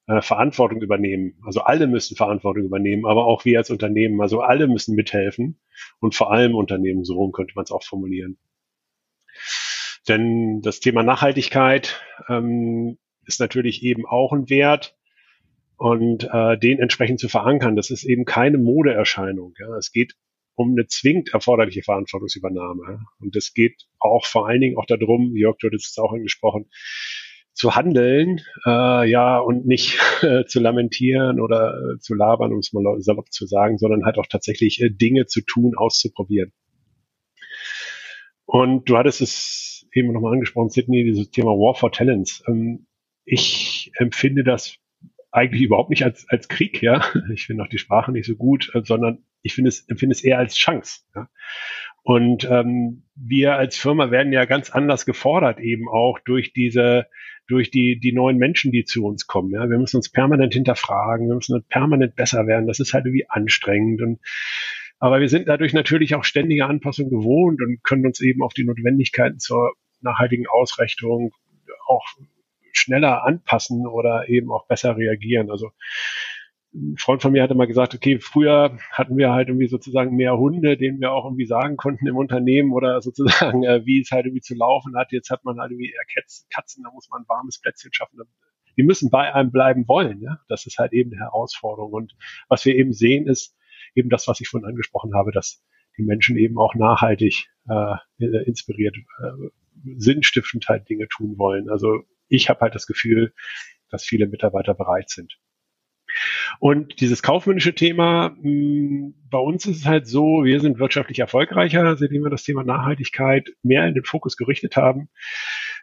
äh, 0.07 0.23
Verantwortung 0.23 0.83
übernehmen. 0.83 1.39
Also 1.45 1.61
alle 1.61 1.87
müssen 1.87 2.17
Verantwortung 2.17 2.65
übernehmen, 2.65 3.07
aber 3.07 3.27
auch 3.27 3.45
wir 3.45 3.59
als 3.59 3.71
Unternehmen. 3.71 4.21
Also 4.21 4.41
alle 4.41 4.67
müssen 4.67 4.97
mithelfen 4.97 5.61
und 6.01 6.15
vor 6.15 6.33
allem 6.33 6.55
Unternehmen, 6.55 7.05
so 7.05 7.15
rum 7.15 7.33
könnte 7.33 7.53
man 7.55 7.65
es 7.65 7.71
auch 7.71 7.85
formulieren. 7.85 8.39
Denn 10.09 10.63
das 10.63 10.81
Thema 10.81 11.05
Nachhaltigkeit 11.05 12.01
ähm, 12.29 12.99
ist 13.25 13.39
natürlich 13.39 13.85
eben 13.85 14.07
auch 14.07 14.33
ein 14.33 14.51
Wert 14.51 14.97
und 15.77 16.29
äh, 16.33 16.59
den 16.59 16.81
entsprechend 16.81 17.21
zu 17.21 17.29
verankern. 17.29 17.77
Das 17.77 17.91
ist 17.91 18.03
eben 18.03 18.25
keine 18.25 18.59
Modeerscheinung. 18.59 19.55
Ja. 19.61 19.77
Es 19.77 19.93
geht 19.93 20.17
um 20.61 20.73
eine 20.73 20.87
zwingend 20.87 21.31
erforderliche 21.33 21.83
Verantwortungsübernahme. 21.83 23.01
Und 23.19 23.35
es 23.35 23.55
geht 23.55 23.87
auch 23.99 24.27
vor 24.27 24.47
allen 24.47 24.61
Dingen 24.61 24.77
auch 24.77 24.85
darum, 24.85 25.35
Jörg, 25.35 25.57
du 25.59 25.69
hattest 25.69 25.93
es 25.93 25.99
auch 25.99 26.13
angesprochen, 26.13 26.67
zu 27.55 27.75
handeln, 27.75 28.43
äh, 28.67 29.11
ja, 29.11 29.39
und 29.39 29.67
nicht 29.67 29.99
äh, 30.23 30.45
zu 30.45 30.61
lamentieren 30.61 31.41
oder 31.41 31.73
äh, 31.73 31.99
zu 31.99 32.15
labern, 32.15 32.53
um 32.53 32.59
es 32.59 32.75
mal 32.75 32.83
salopp 32.99 33.33
zu 33.33 33.47
sagen, 33.47 33.79
sondern 33.79 34.05
halt 34.05 34.19
auch 34.19 34.27
tatsächlich 34.27 34.83
äh, 34.83 34.91
Dinge 34.91 35.25
zu 35.25 35.41
tun, 35.41 35.73
auszuprobieren. 35.77 36.53
Und 38.45 38.89
du 38.91 38.99
hattest 38.99 39.23
es 39.23 39.87
eben 39.95 40.13
nochmal 40.13 40.35
angesprochen, 40.35 40.69
Sydney, 40.69 41.05
dieses 41.05 41.31
Thema 41.31 41.53
War 41.53 41.75
for 41.75 41.91
Talents. 41.91 42.43
Ähm, 42.47 42.87
ich 43.25 43.93
empfinde 43.97 44.45
das 44.45 44.77
eigentlich 45.31 45.63
überhaupt 45.63 45.91
nicht 45.91 46.05
als, 46.05 46.27
als 46.29 46.49
Krieg, 46.49 46.83
ja. 46.83 47.03
Ich 47.33 47.47
finde 47.47 47.65
auch 47.65 47.69
die 47.69 47.79
Sprache 47.79 48.13
nicht 48.13 48.27
so 48.27 48.37
gut, 48.37 48.71
äh, 48.75 48.83
sondern 48.85 49.25
ich 49.43 49.55
finde 49.55 49.69
es, 49.69 49.89
empfinde 49.89 50.15
es 50.15 50.25
eher 50.25 50.39
als 50.39 50.55
Chance. 50.55 51.01
Ja? 51.15 51.29
Und 52.03 52.45
ähm, 52.51 53.05
wir 53.15 53.57
als 53.57 53.77
Firma 53.77 54.11
werden 54.11 54.33
ja 54.33 54.45
ganz 54.45 54.71
anders 54.71 55.05
gefordert, 55.07 55.61
eben 55.61 55.89
auch 55.89 56.19
durch 56.19 56.53
diese, 56.53 57.07
durch 57.47 57.71
die, 57.71 58.01
die 58.01 58.13
neuen 58.13 58.39
Menschen, 58.39 58.73
die 58.73 58.85
zu 58.85 59.05
uns 59.05 59.27
kommen. 59.27 59.53
Ja? 59.53 59.69
Wir 59.69 59.79
müssen 59.79 59.97
uns 59.97 60.11
permanent 60.11 60.55
hinterfragen, 60.55 61.29
wir 61.29 61.35
müssen 61.35 61.63
permanent 61.69 62.17
besser 62.17 62.47
werden. 62.47 62.67
Das 62.67 62.81
ist 62.81 62.95
halt 62.95 63.05
irgendwie 63.05 63.29
anstrengend. 63.29 64.03
Und 64.03 64.21
aber 64.99 65.21
wir 65.21 65.29
sind 65.29 65.49
dadurch 65.49 65.73
natürlich 65.73 66.15
auch 66.15 66.25
ständige 66.25 66.67
Anpassung 66.67 67.09
gewohnt 67.09 67.63
und 67.63 67.83
können 67.83 68.07
uns 68.07 68.21
eben 68.21 68.43
auf 68.43 68.53
die 68.53 68.65
Notwendigkeiten 68.65 69.39
zur 69.39 69.73
nachhaltigen 70.03 70.47
Ausrichtung 70.47 71.33
auch 71.87 72.07
schneller 72.73 73.25
anpassen 73.25 73.87
oder 73.87 74.29
eben 74.29 74.53
auch 74.53 74.67
besser 74.67 74.97
reagieren. 74.97 75.51
Also 75.51 75.71
ein 76.73 76.97
Freund 76.99 77.21
von 77.21 77.33
mir 77.33 77.43
hatte 77.43 77.55
mal 77.55 77.67
gesagt, 77.67 77.95
okay, 77.95 78.21
früher 78.21 78.79
hatten 78.93 79.17
wir 79.17 79.33
halt 79.33 79.49
irgendwie 79.49 79.67
sozusagen 79.67 80.15
mehr 80.15 80.39
Hunde, 80.39 80.77
denen 80.77 81.01
wir 81.01 81.13
auch 81.13 81.25
irgendwie 81.25 81.47
sagen 81.47 81.77
konnten 81.77 82.07
im 82.07 82.17
Unternehmen 82.17 82.73
oder 82.73 83.01
sozusagen, 83.03 83.65
äh, 83.65 83.85
wie 83.85 84.01
es 84.01 84.11
halt 84.11 84.27
irgendwie 84.27 84.43
zu 84.43 84.55
laufen 84.55 84.97
hat. 84.97 85.13
Jetzt 85.13 85.31
hat 85.31 85.45
man 85.45 85.59
halt 85.59 85.73
irgendwie 85.73 85.91
eher 85.91 86.25
Katzen, 86.51 86.85
da 86.85 86.91
muss 86.93 87.09
man 87.11 87.23
ein 87.23 87.29
warmes 87.29 87.61
Plätzchen 87.61 87.93
schaffen. 87.93 88.21
Die 88.77 88.83
müssen 88.85 89.11
bei 89.11 89.35
einem 89.35 89.51
bleiben 89.51 89.89
wollen. 89.89 90.21
Ja? 90.21 90.39
Das 90.49 90.67
ist 90.67 90.79
halt 90.79 90.93
eben 90.93 91.13
eine 91.13 91.21
Herausforderung. 91.21 91.93
Und 91.93 92.15
was 92.49 92.65
wir 92.65 92.77
eben 92.77 92.93
sehen, 92.93 93.27
ist 93.27 93.57
eben 93.95 94.09
das, 94.09 94.29
was 94.29 94.41
ich 94.41 94.49
vorhin 94.49 94.69
angesprochen 94.69 95.15
habe, 95.15 95.33
dass 95.33 95.65
die 95.99 96.05
Menschen 96.05 96.37
eben 96.37 96.57
auch 96.57 96.77
nachhaltig 96.77 97.49
äh, 97.69 97.97
inspiriert, 98.47 98.97
äh, 98.97 99.49
sinnstiftend 99.97 100.69
halt 100.69 100.89
Dinge 100.89 101.09
tun 101.09 101.37
wollen. 101.37 101.69
Also 101.69 102.03
ich 102.29 102.49
habe 102.49 102.61
halt 102.61 102.77
das 102.77 102.87
Gefühl, 102.87 103.33
dass 103.91 104.05
viele 104.05 104.29
Mitarbeiter 104.29 104.75
bereit 104.75 105.11
sind. 105.11 105.37
Und 106.59 107.01
dieses 107.01 107.23
kaufmännische 107.23 107.75
Thema, 107.75 108.37
hm, 108.41 109.15
bei 109.31 109.39
uns 109.39 109.67
ist 109.67 109.79
es 109.79 109.87
halt 109.87 110.07
so, 110.07 110.45
wir 110.45 110.61
sind 110.61 110.79
wirtschaftlich 110.79 111.19
erfolgreicher, 111.19 111.97
seitdem 111.97 112.23
wir 112.23 112.31
das 112.31 112.43
Thema 112.43 112.65
Nachhaltigkeit 112.65 113.51
mehr 113.63 113.87
in 113.87 113.95
den 113.95 114.05
Fokus 114.05 114.37
gerichtet 114.37 114.77
haben. 114.77 115.09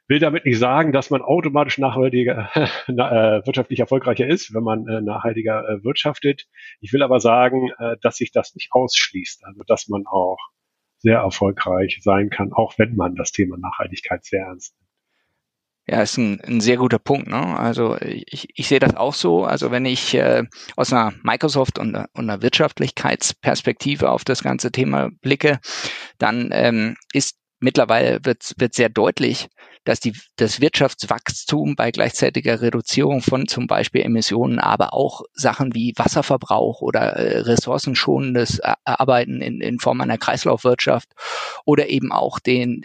Will 0.08 0.20
damit 0.20 0.46
nicht 0.46 0.60
sagen, 0.60 0.94
dass 0.94 1.10
man 1.10 1.22
automatisch 1.22 1.78
nachhaltiger, 1.78 2.50
äh, 2.88 3.46
wirtschaftlich 3.46 3.80
erfolgreicher 3.80 4.28
ist, 4.28 4.54
wenn 4.54 4.64
man 4.64 4.88
äh, 4.88 5.02
nachhaltiger 5.02 5.68
äh, 5.68 5.84
wirtschaftet. 5.84 6.48
Ich 6.80 6.94
will 6.94 7.04
aber 7.04 7.20
sagen, 7.20 7.72
äh, 7.78 7.98
dass 8.02 8.18
sich 8.18 8.32
das 8.32 8.56
nicht 8.56 8.70
ausschließt, 8.72 9.44
also 9.46 9.64
dass 9.68 9.88
man 9.90 10.06
auch 10.06 10.38
sehr 11.00 11.20
erfolgreich 11.20 12.00
sein 12.02 12.30
kann, 12.30 12.54
auch 12.54 12.78
wenn 12.78 12.96
man 12.96 13.16
das 13.16 13.32
Thema 13.32 13.58
Nachhaltigkeit 13.58 14.24
sehr 14.26 14.46
ernst 14.46 14.76
nimmt. 14.80 14.87
Ja, 15.90 16.02
ist 16.02 16.18
ein, 16.18 16.42
ein 16.42 16.60
sehr 16.60 16.76
guter 16.78 17.00
Punkt. 17.00 17.30
Ne? 17.30 17.58
Also 17.58 17.98
ich, 18.02 18.50
ich 18.56 18.68
sehe 18.68 18.80
das 18.80 18.96
auch 18.96 19.14
so. 19.14 19.46
Also 19.46 19.72
wenn 19.72 19.86
ich 19.86 20.14
äh, 20.16 20.44
aus 20.76 20.92
einer 20.92 21.14
Microsoft 21.24 21.80
und, 21.80 21.96
und 21.96 22.08
einer 22.30 22.42
Wirtschaftlichkeitsperspektive 22.42 24.12
auf 24.12 24.26
das 24.26 24.44
ganze 24.44 24.72
Thema 24.72 25.10
blicke, 25.22 25.60
dann 26.18 26.50
ähm, 26.52 26.98
ist 27.14 27.38
mittlerweile 27.60 28.20
wird, 28.24 28.54
wird 28.58 28.74
sehr 28.74 28.90
deutlich, 28.90 29.48
dass 29.84 30.00
die, 30.00 30.14
das 30.36 30.60
Wirtschaftswachstum 30.60 31.76
bei 31.76 31.92
gleichzeitiger 31.92 32.62
Reduzierung 32.62 33.22
von 33.22 33.48
zum 33.48 33.68
Beispiel 33.68 34.02
Emissionen, 34.02 34.60
aber 34.60 34.94
auch 34.94 35.22
Sachen 35.34 35.74
wie 35.74 35.94
Wasserverbrauch 35.96 36.82
oder 36.82 37.14
äh, 37.14 37.40
ressourcenschonendes 37.40 38.60
Arbeiten 38.84 39.42
in, 39.42 39.62
in 39.62 39.80
Form 39.80 40.02
einer 40.02 40.18
Kreislaufwirtschaft 40.18 41.10
oder 41.66 41.88
eben 41.88 42.12
auch 42.12 42.40
den 42.40 42.82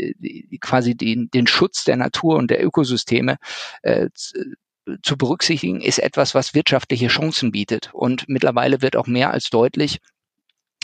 quasi 0.60 0.94
den, 0.94 1.28
den 1.30 1.46
Schutz 1.46 1.84
der 1.84 1.96
Natur 1.96 2.36
und 2.36 2.50
der 2.50 2.64
Ökosysteme 2.64 3.38
äh, 3.82 4.08
zu 5.02 5.16
berücksichtigen, 5.16 5.80
ist 5.80 5.98
etwas, 5.98 6.34
was 6.34 6.54
wirtschaftliche 6.54 7.08
Chancen 7.08 7.52
bietet. 7.52 7.90
Und 7.92 8.28
mittlerweile 8.28 8.82
wird 8.82 8.96
auch 8.96 9.06
mehr 9.06 9.30
als 9.30 9.50
deutlich, 9.50 9.98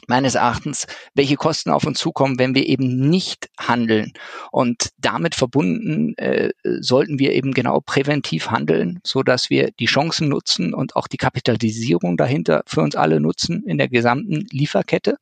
meines 0.06 0.34
Erachtens, 0.34 0.87
welche 1.14 1.37
Kosten 1.37 1.70
auf 1.70 1.84
uns 1.84 1.98
zukommen, 1.98 2.38
wenn 2.38 2.54
wir 2.54 2.66
eben 2.66 3.08
nicht 3.08 3.50
handeln. 3.58 4.12
Und 4.50 4.90
damit 4.98 5.34
verbunden 5.34 6.16
äh, 6.16 6.50
sollten 6.80 7.18
wir 7.18 7.32
eben 7.32 7.52
genau 7.52 7.80
präventiv 7.80 8.50
handeln, 8.50 9.00
so 9.04 9.22
dass 9.22 9.50
wir 9.50 9.70
die 9.72 9.87
Chancen 9.87 10.28
nutzen 10.28 10.74
und 10.74 10.96
auch 10.96 11.08
die 11.08 11.16
Kapitalisierung 11.16 12.16
dahinter 12.16 12.62
für 12.66 12.80
uns 12.80 12.96
alle 12.96 13.20
nutzen 13.20 13.64
in 13.64 13.78
der 13.78 13.88
gesamten 13.88 14.46
Lieferkette. 14.50 15.18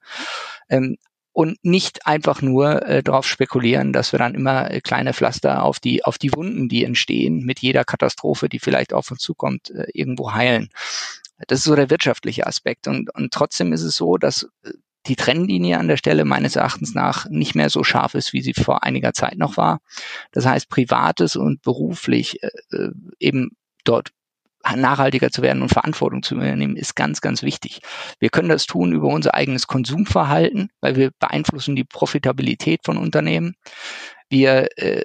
Ähm, 0.69 0.97
und 1.37 1.63
nicht 1.63 2.07
einfach 2.07 2.41
nur 2.41 2.87
äh, 2.87 3.03
darauf 3.03 3.27
spekulieren, 3.27 3.93
dass 3.93 4.13
wir 4.13 4.19
dann 4.19 4.35
immer 4.35 4.71
äh, 4.71 4.81
kleine 4.81 5.13
Pflaster 5.13 5.65
auf 5.65 5.81
die 5.81 6.03
auf 6.03 6.17
die 6.17 6.33
Wunden, 6.33 6.71
die 6.71 6.83
entstehen, 6.83 7.45
mit 7.45 7.61
jeder 7.61 7.85
Katastrophe, 7.85 8.49
die 8.49 8.59
vielleicht 8.59 8.95
auf 8.95 9.11
uns 9.11 9.21
zukommt, 9.21 9.69
äh, 9.71 9.85
irgendwo 9.93 10.33
heilen. 10.33 10.71
Das 11.47 11.61
ist 11.61 11.65
so 11.65 11.77
der 11.77 11.91
wirtschaftliche 11.91 12.47
Aspekt. 12.47 12.89
Und, 12.89 13.15
und 13.15 13.33
trotzdem 13.33 13.73
ist 13.73 13.83
es 13.83 13.97
so, 13.97 14.17
dass 14.17 14.49
äh, 14.65 14.73
die 15.07 15.17
Trennlinie 15.17 15.79
an 15.79 15.89
der 15.89 15.97
Stelle 15.97 16.25
meines 16.25 16.57
Erachtens 16.57 16.95
nach 16.95 17.29
nicht 17.29 17.55
mehr 17.55 17.71
so 17.71 17.85
scharf 17.85 18.15
ist, 18.15 18.33
wie 18.33 18.43
sie 18.43 18.55
vor 18.55 18.83
einiger 18.83 19.13
Zeit 19.13 19.39
noch 19.39 19.57
war. 19.57 19.81
Das 20.33 20.47
heißt, 20.47 20.69
privates 20.69 21.37
und 21.37 21.63
beruflich 21.63 22.43
äh, 22.43 22.51
äh 22.73 22.91
eben 23.21 23.51
dort 23.85 24.11
nachhaltiger 24.75 25.31
zu 25.31 25.43
werden 25.43 25.63
und 25.63 25.69
Verantwortung 25.69 26.25
zu 26.25 26.35
übernehmen, 26.35 26.77
ist 26.77 26.97
ganz, 26.97 27.21
ganz 27.21 27.45
wichtig. 27.45 27.81
Wir 28.19 28.31
können 28.31 28.49
das 28.49 28.67
tun 28.67 28.93
über 28.93 29.07
unser 29.07 29.35
eigenes 29.35 29.69
Konsumverhalten, 29.69 30.71
weil 30.81 30.97
wir 30.97 31.13
beeinflussen 31.21 31.77
die 31.77 31.85
Profitabilität 31.85 32.81
von 32.85 32.97
Unternehmen. 32.97 33.55
Wir 34.29 34.69
äh, 34.77 35.03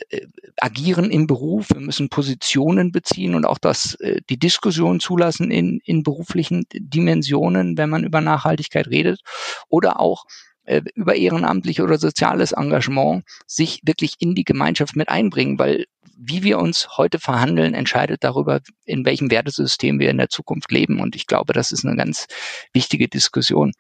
agieren 0.58 1.12
im 1.12 1.28
Beruf, 1.28 1.70
wir 1.70 1.80
müssen 1.80 2.10
Positionen 2.10 2.92
beziehen 2.92 3.36
und 3.36 3.46
auch 3.46 3.60
das, 3.60 3.96
äh, 3.96 4.22
die 4.30 4.40
Diskussion 4.40 5.00
zulassen 5.00 5.52
in, 5.52 5.80
in 5.84 6.04
beruflichen 6.04 6.66
Dimensionen, 6.74 7.78
wenn 7.78 7.90
man 7.90 8.04
über 8.04 8.22
Nachhaltigkeit 8.22 8.88
redet. 8.88 9.22
Oder 9.70 10.00
auch 10.00 10.26
äh, 10.66 10.82
über 10.96 11.16
ehrenamtlich 11.16 11.82
oder 11.82 11.98
soziales 11.98 12.52
Engagement 12.52 13.24
sich 13.46 13.82
wirklich 13.84 14.16
in 14.20 14.36
die 14.36 14.44
Gemeinschaft 14.44 14.96
mit 14.96 15.10
einbringen, 15.10 15.60
weil 15.60 15.86
wie 16.24 16.44
wir 16.44 16.60
uns 16.60 16.98
heute 16.98 17.20
verhandeln, 17.20 17.74
entscheidet 17.74 18.24
darüber, 18.24 18.62
in 18.86 19.06
welchem 19.06 19.32
Wertesystem 19.32 20.00
wir 20.00 20.12
in 20.12 20.18
der 20.18 20.30
Zukunft 20.30 20.72
leben. 20.72 21.00
Und 21.00 21.16
ich 21.16 21.26
glaube, 21.26 21.52
das 21.54 21.72
ist 21.72 21.84
eine 21.84 21.96
ganz 21.96 22.28
wichtige 22.74 23.08
Diskussion. 23.08 23.72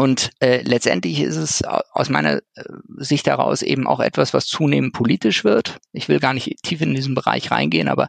Und 0.00 0.30
äh, 0.40 0.62
letztendlich 0.62 1.20
ist 1.20 1.36
es 1.36 1.62
aus 1.62 2.08
meiner 2.08 2.36
äh, 2.54 2.64
Sicht 2.96 3.26
heraus 3.26 3.60
eben 3.60 3.86
auch 3.86 4.00
etwas, 4.00 4.32
was 4.32 4.46
zunehmend 4.46 4.94
politisch 4.94 5.44
wird. 5.44 5.76
Ich 5.92 6.08
will 6.08 6.20
gar 6.20 6.32
nicht 6.32 6.62
tief 6.62 6.80
in 6.80 6.94
diesen 6.94 7.14
Bereich 7.14 7.50
reingehen, 7.50 7.86
aber 7.86 8.08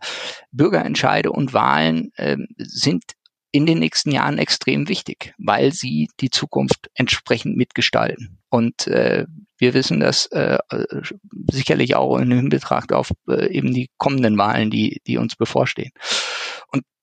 Bürgerentscheide 0.53 1.33
und 1.33 1.53
Wahlen 1.53 2.13
äh, 2.15 2.37
sind 2.57 3.03
in 3.51 3.65
den 3.65 3.79
nächsten 3.79 4.11
Jahren 4.11 4.37
extrem 4.37 4.87
wichtig, 4.87 5.33
weil 5.37 5.73
sie 5.73 6.07
die 6.21 6.29
Zukunft 6.29 6.89
entsprechend 6.93 7.57
mitgestalten. 7.57 8.39
Und 8.49 8.87
äh, 8.87 9.25
wir 9.57 9.73
wissen 9.73 9.99
das 9.99 10.27
äh, 10.27 10.59
sicherlich 11.51 11.95
auch 11.95 12.17
in 12.19 12.31
Hinbetracht 12.31 12.93
auf 12.93 13.11
äh, 13.27 13.51
eben 13.51 13.73
die 13.73 13.89
kommenden 13.97 14.37
Wahlen, 14.37 14.71
die, 14.71 15.01
die 15.07 15.17
uns 15.17 15.35
bevorstehen. 15.35 15.91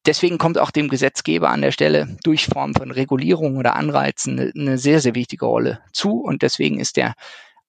Deswegen 0.07 0.39
kommt 0.39 0.59
auch 0.59 0.71
dem 0.71 0.89
Gesetzgeber 0.89 1.51
an 1.51 1.61
der 1.61 1.73
Stelle 1.73 2.17
durch 2.25 2.47
Form 2.47 2.75
von 2.75 2.91
Regulierung 2.91 3.57
oder 3.57 3.77
Anreizen 3.77 4.39
eine, 4.39 4.53
eine 4.55 4.79
sehr, 4.79 5.01
sehr 5.01 5.15
wichtige 5.15 5.47
Rolle 5.47 5.81
zu. 5.93 6.21
Und 6.21 6.43
deswegen 6.43 6.81
ist 6.81 6.97
der 6.97 7.15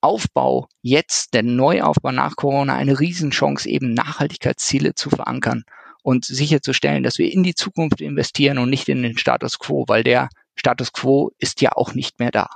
Aufbau 0.02 0.68
jetzt, 0.82 1.34
der 1.34 1.44
Neuaufbau 1.44 2.12
nach 2.12 2.36
Corona, 2.36 2.76
eine 2.76 3.00
Riesenchance, 3.00 3.68
eben 3.68 3.94
Nachhaltigkeitsziele 3.94 4.96
zu 4.96 5.10
verankern 5.10 5.64
und 6.02 6.26
sicherzustellen, 6.26 7.04
dass 7.04 7.18
wir 7.18 7.32
in 7.32 7.44
die 7.44 7.56
Zukunft 7.56 8.00
investieren 8.00 8.58
und 8.58 8.70
nicht 8.70 8.88
in 8.88 9.04
den 9.04 9.18
Status 9.18 9.60
quo, 9.60 9.86
weil 9.88 10.04
der 10.04 10.30
Status 10.56 10.94
quo 10.94 11.32
ist 11.38 11.62
ja 11.62 11.74
auch 11.74 11.94
nicht 11.94 12.20
mehr 12.20 12.32
da. 12.32 12.50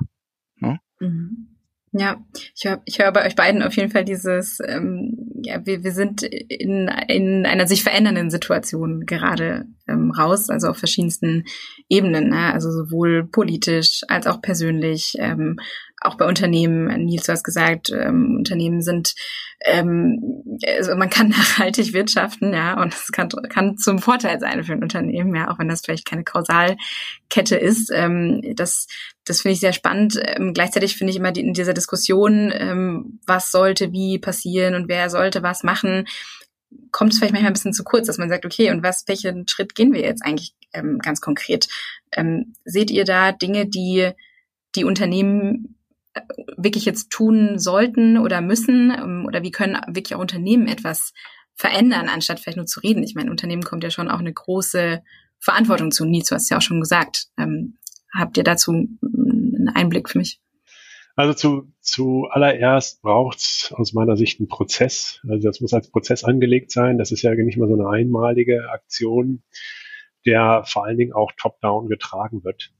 Ne? 0.55 0.79
Mhm. 0.99 1.52
Ja, 1.95 2.17
ich 2.55 2.65
höre 2.65 2.81
ich 2.85 2.97
hör 2.97 3.11
bei 3.11 3.23
euch 3.27 3.35
beiden 3.35 3.61
auf 3.61 3.75
jeden 3.75 3.91
Fall 3.91 4.03
dieses, 4.03 4.57
ähm, 4.67 5.15
ja, 5.43 5.63
wir, 5.63 5.83
wir 5.83 5.91
sind 5.91 6.23
in, 6.23 6.89
in 7.07 7.45
einer 7.45 7.67
sich 7.67 7.83
verändernden 7.83 8.31
Situation 8.31 9.05
gerade 9.05 9.67
ähm, 9.87 10.09
raus, 10.09 10.49
also 10.49 10.69
auf 10.69 10.77
verschiedensten 10.77 11.45
Ebenen, 11.89 12.29
ne? 12.29 12.51
also 12.51 12.71
sowohl 12.71 13.25
politisch 13.25 14.01
als 14.07 14.25
auch 14.25 14.41
persönlich, 14.41 15.13
ähm, 15.19 15.59
auch 16.03 16.15
bei 16.15 16.25
Unternehmen. 16.25 16.87
Nils, 17.05 17.25
du 17.25 17.31
hast 17.31 17.43
gesagt, 17.43 17.89
ähm, 17.89 18.35
Unternehmen 18.37 18.81
sind, 18.81 19.15
ähm, 19.65 20.57
also 20.67 20.95
man 20.95 21.09
kann 21.09 21.29
nachhaltig 21.29 21.93
wirtschaften, 21.93 22.53
ja, 22.53 22.79
und 22.81 22.93
es 22.93 23.11
kann, 23.11 23.29
kann 23.49 23.77
zum 23.77 23.99
Vorteil 23.99 24.39
sein 24.39 24.63
für 24.63 24.73
ein 24.73 24.83
Unternehmen, 24.83 25.35
ja, 25.35 25.49
auch 25.49 25.59
wenn 25.59 25.69
das 25.69 25.81
vielleicht 25.81 26.05
keine 26.05 26.23
Kausalkette 26.23 27.55
ist. 27.55 27.91
Ähm, 27.93 28.41
das 28.55 28.87
das 29.25 29.41
finde 29.41 29.53
ich 29.53 29.59
sehr 29.59 29.73
spannend. 29.73 30.19
Ähm, 30.21 30.53
gleichzeitig 30.53 30.97
finde 30.97 31.11
ich 31.11 31.17
immer 31.17 31.31
die, 31.31 31.41
in 31.41 31.53
dieser 31.53 31.73
Diskussion, 31.73 32.51
ähm, 32.53 33.19
was 33.25 33.51
sollte 33.51 33.91
wie 33.91 34.19
passieren 34.19 34.75
und 34.75 34.87
wer 34.87 35.09
sollte 35.09 35.43
was 35.43 35.63
machen, 35.63 36.05
kommt 36.91 37.13
es 37.13 37.19
vielleicht 37.19 37.33
manchmal 37.33 37.51
ein 37.51 37.53
bisschen 37.53 37.73
zu 37.73 37.83
kurz, 37.83 38.07
dass 38.07 38.17
man 38.17 38.29
sagt, 38.29 38.45
okay, 38.45 38.71
und 38.71 38.83
was, 38.83 39.07
welchen 39.07 39.47
Schritt 39.47 39.75
gehen 39.75 39.93
wir 39.93 40.01
jetzt 40.01 40.25
eigentlich 40.25 40.55
ähm, 40.73 40.99
ganz 40.99 41.21
konkret? 41.21 41.67
Ähm, 42.11 42.53
seht 42.65 42.91
ihr 42.91 43.05
da 43.05 43.31
Dinge, 43.31 43.67
die 43.67 44.11
die 44.75 44.85
Unternehmen 44.85 45.75
wirklich 46.57 46.85
jetzt 46.85 47.09
tun 47.09 47.59
sollten 47.59 48.17
oder 48.17 48.41
müssen? 48.41 48.91
Ähm, 48.91 49.25
oder 49.27 49.43
wie 49.43 49.51
können 49.51 49.79
wirklich 49.87 50.15
auch 50.15 50.21
Unternehmen 50.21 50.67
etwas 50.67 51.13
verändern, 51.55 52.09
anstatt 52.09 52.39
vielleicht 52.39 52.57
nur 52.57 52.65
zu 52.65 52.79
reden? 52.79 53.03
Ich 53.03 53.15
meine, 53.15 53.31
Unternehmen 53.31 53.63
kommt 53.63 53.83
ja 53.83 53.91
schon 53.91 54.09
auch 54.09 54.19
eine 54.19 54.33
große 54.33 55.01
Verantwortung 55.39 55.91
zu. 55.91 56.05
Nils, 56.05 56.29
du 56.29 56.35
hast 56.35 56.49
ja 56.49 56.57
auch 56.57 56.61
schon 56.61 56.79
gesagt. 56.79 57.27
Ähm, 57.37 57.77
habt 58.13 58.37
ihr 58.37 58.43
dazu 58.43 58.71
einen 58.71 59.71
Einblick 59.73 60.09
für 60.09 60.19
mich? 60.19 60.39
Also 61.15 61.33
zu, 61.33 61.71
zu 61.79 62.27
allererst 62.31 63.01
braucht 63.03 63.37
es 63.37 63.73
aus 63.75 63.93
meiner 63.93 64.17
Sicht 64.17 64.39
einen 64.39 64.47
Prozess. 64.47 65.21
Also 65.29 65.47
das 65.47 65.61
muss 65.61 65.73
als 65.73 65.91
Prozess 65.91 66.23
angelegt 66.23 66.71
sein. 66.71 66.97
Das 66.97 67.11
ist 67.11 67.21
ja 67.21 67.35
nicht 67.35 67.57
mal 67.57 67.67
so 67.67 67.75
eine 67.75 67.87
einmalige 67.87 68.71
Aktion, 68.71 69.43
der 70.25 70.63
vor 70.65 70.85
allen 70.85 70.97
Dingen 70.97 71.13
auch 71.13 71.31
top-down 71.37 71.87
getragen 71.87 72.43
wird. 72.43 72.71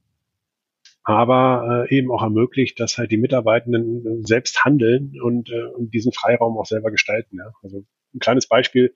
Aber 1.03 1.87
äh, 1.89 1.97
eben 1.97 2.11
auch 2.11 2.23
ermöglicht, 2.23 2.79
dass 2.79 2.97
halt 2.97 3.11
die 3.11 3.17
Mitarbeitenden 3.17 4.23
selbst 4.25 4.63
handeln 4.63 5.13
und, 5.21 5.49
äh, 5.49 5.65
und 5.65 5.93
diesen 5.93 6.13
Freiraum 6.13 6.57
auch 6.57 6.65
selber 6.65 6.91
gestalten. 6.91 7.37
Ja? 7.37 7.51
Also 7.61 7.83
ein 8.13 8.19
kleines 8.19 8.47
Beispiel. 8.47 8.95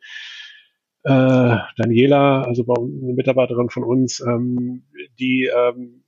Äh, 1.04 1.58
Daniela, 1.78 2.42
also 2.42 2.66
eine 2.68 3.14
Mitarbeiterin 3.14 3.70
von 3.70 3.84
uns, 3.84 4.20
ähm, 4.22 4.88
die 5.20 5.46
ähm, 5.46 6.04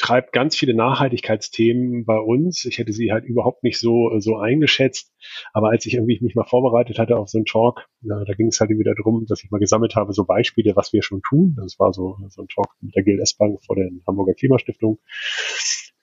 treibt 0.00 0.32
ganz 0.32 0.56
viele 0.56 0.74
Nachhaltigkeitsthemen 0.74 2.04
bei 2.04 2.18
uns. 2.18 2.64
Ich 2.64 2.78
hätte 2.78 2.92
sie 2.92 3.12
halt 3.12 3.24
überhaupt 3.24 3.62
nicht 3.62 3.78
so, 3.78 4.18
so 4.18 4.36
eingeschätzt. 4.36 5.12
Aber 5.52 5.70
als 5.70 5.86
ich 5.86 5.94
irgendwie 5.94 6.18
mich 6.22 6.34
mal 6.34 6.44
vorbereitet 6.44 6.98
hatte 6.98 7.16
auf 7.16 7.28
so 7.28 7.38
einen 7.38 7.44
Talk, 7.44 7.86
na, 8.00 8.24
da 8.24 8.32
ging 8.32 8.48
es 8.48 8.60
halt 8.60 8.70
wieder 8.70 8.94
darum, 8.94 9.26
dass 9.26 9.44
ich 9.44 9.50
mal 9.50 9.58
gesammelt 9.58 9.94
habe, 9.94 10.12
so 10.12 10.24
Beispiele, 10.24 10.74
was 10.74 10.92
wir 10.92 11.02
schon 11.02 11.20
tun. 11.22 11.54
Das 11.56 11.78
war 11.78 11.92
so, 11.92 12.16
so 12.28 12.42
ein 12.42 12.48
Talk 12.48 12.68
mit 12.80 12.96
der 12.96 13.02
GLS 13.02 13.34
Bank 13.34 13.62
vor 13.64 13.76
der 13.76 13.90
Hamburger 14.06 14.34
Klimastiftung. 14.34 14.98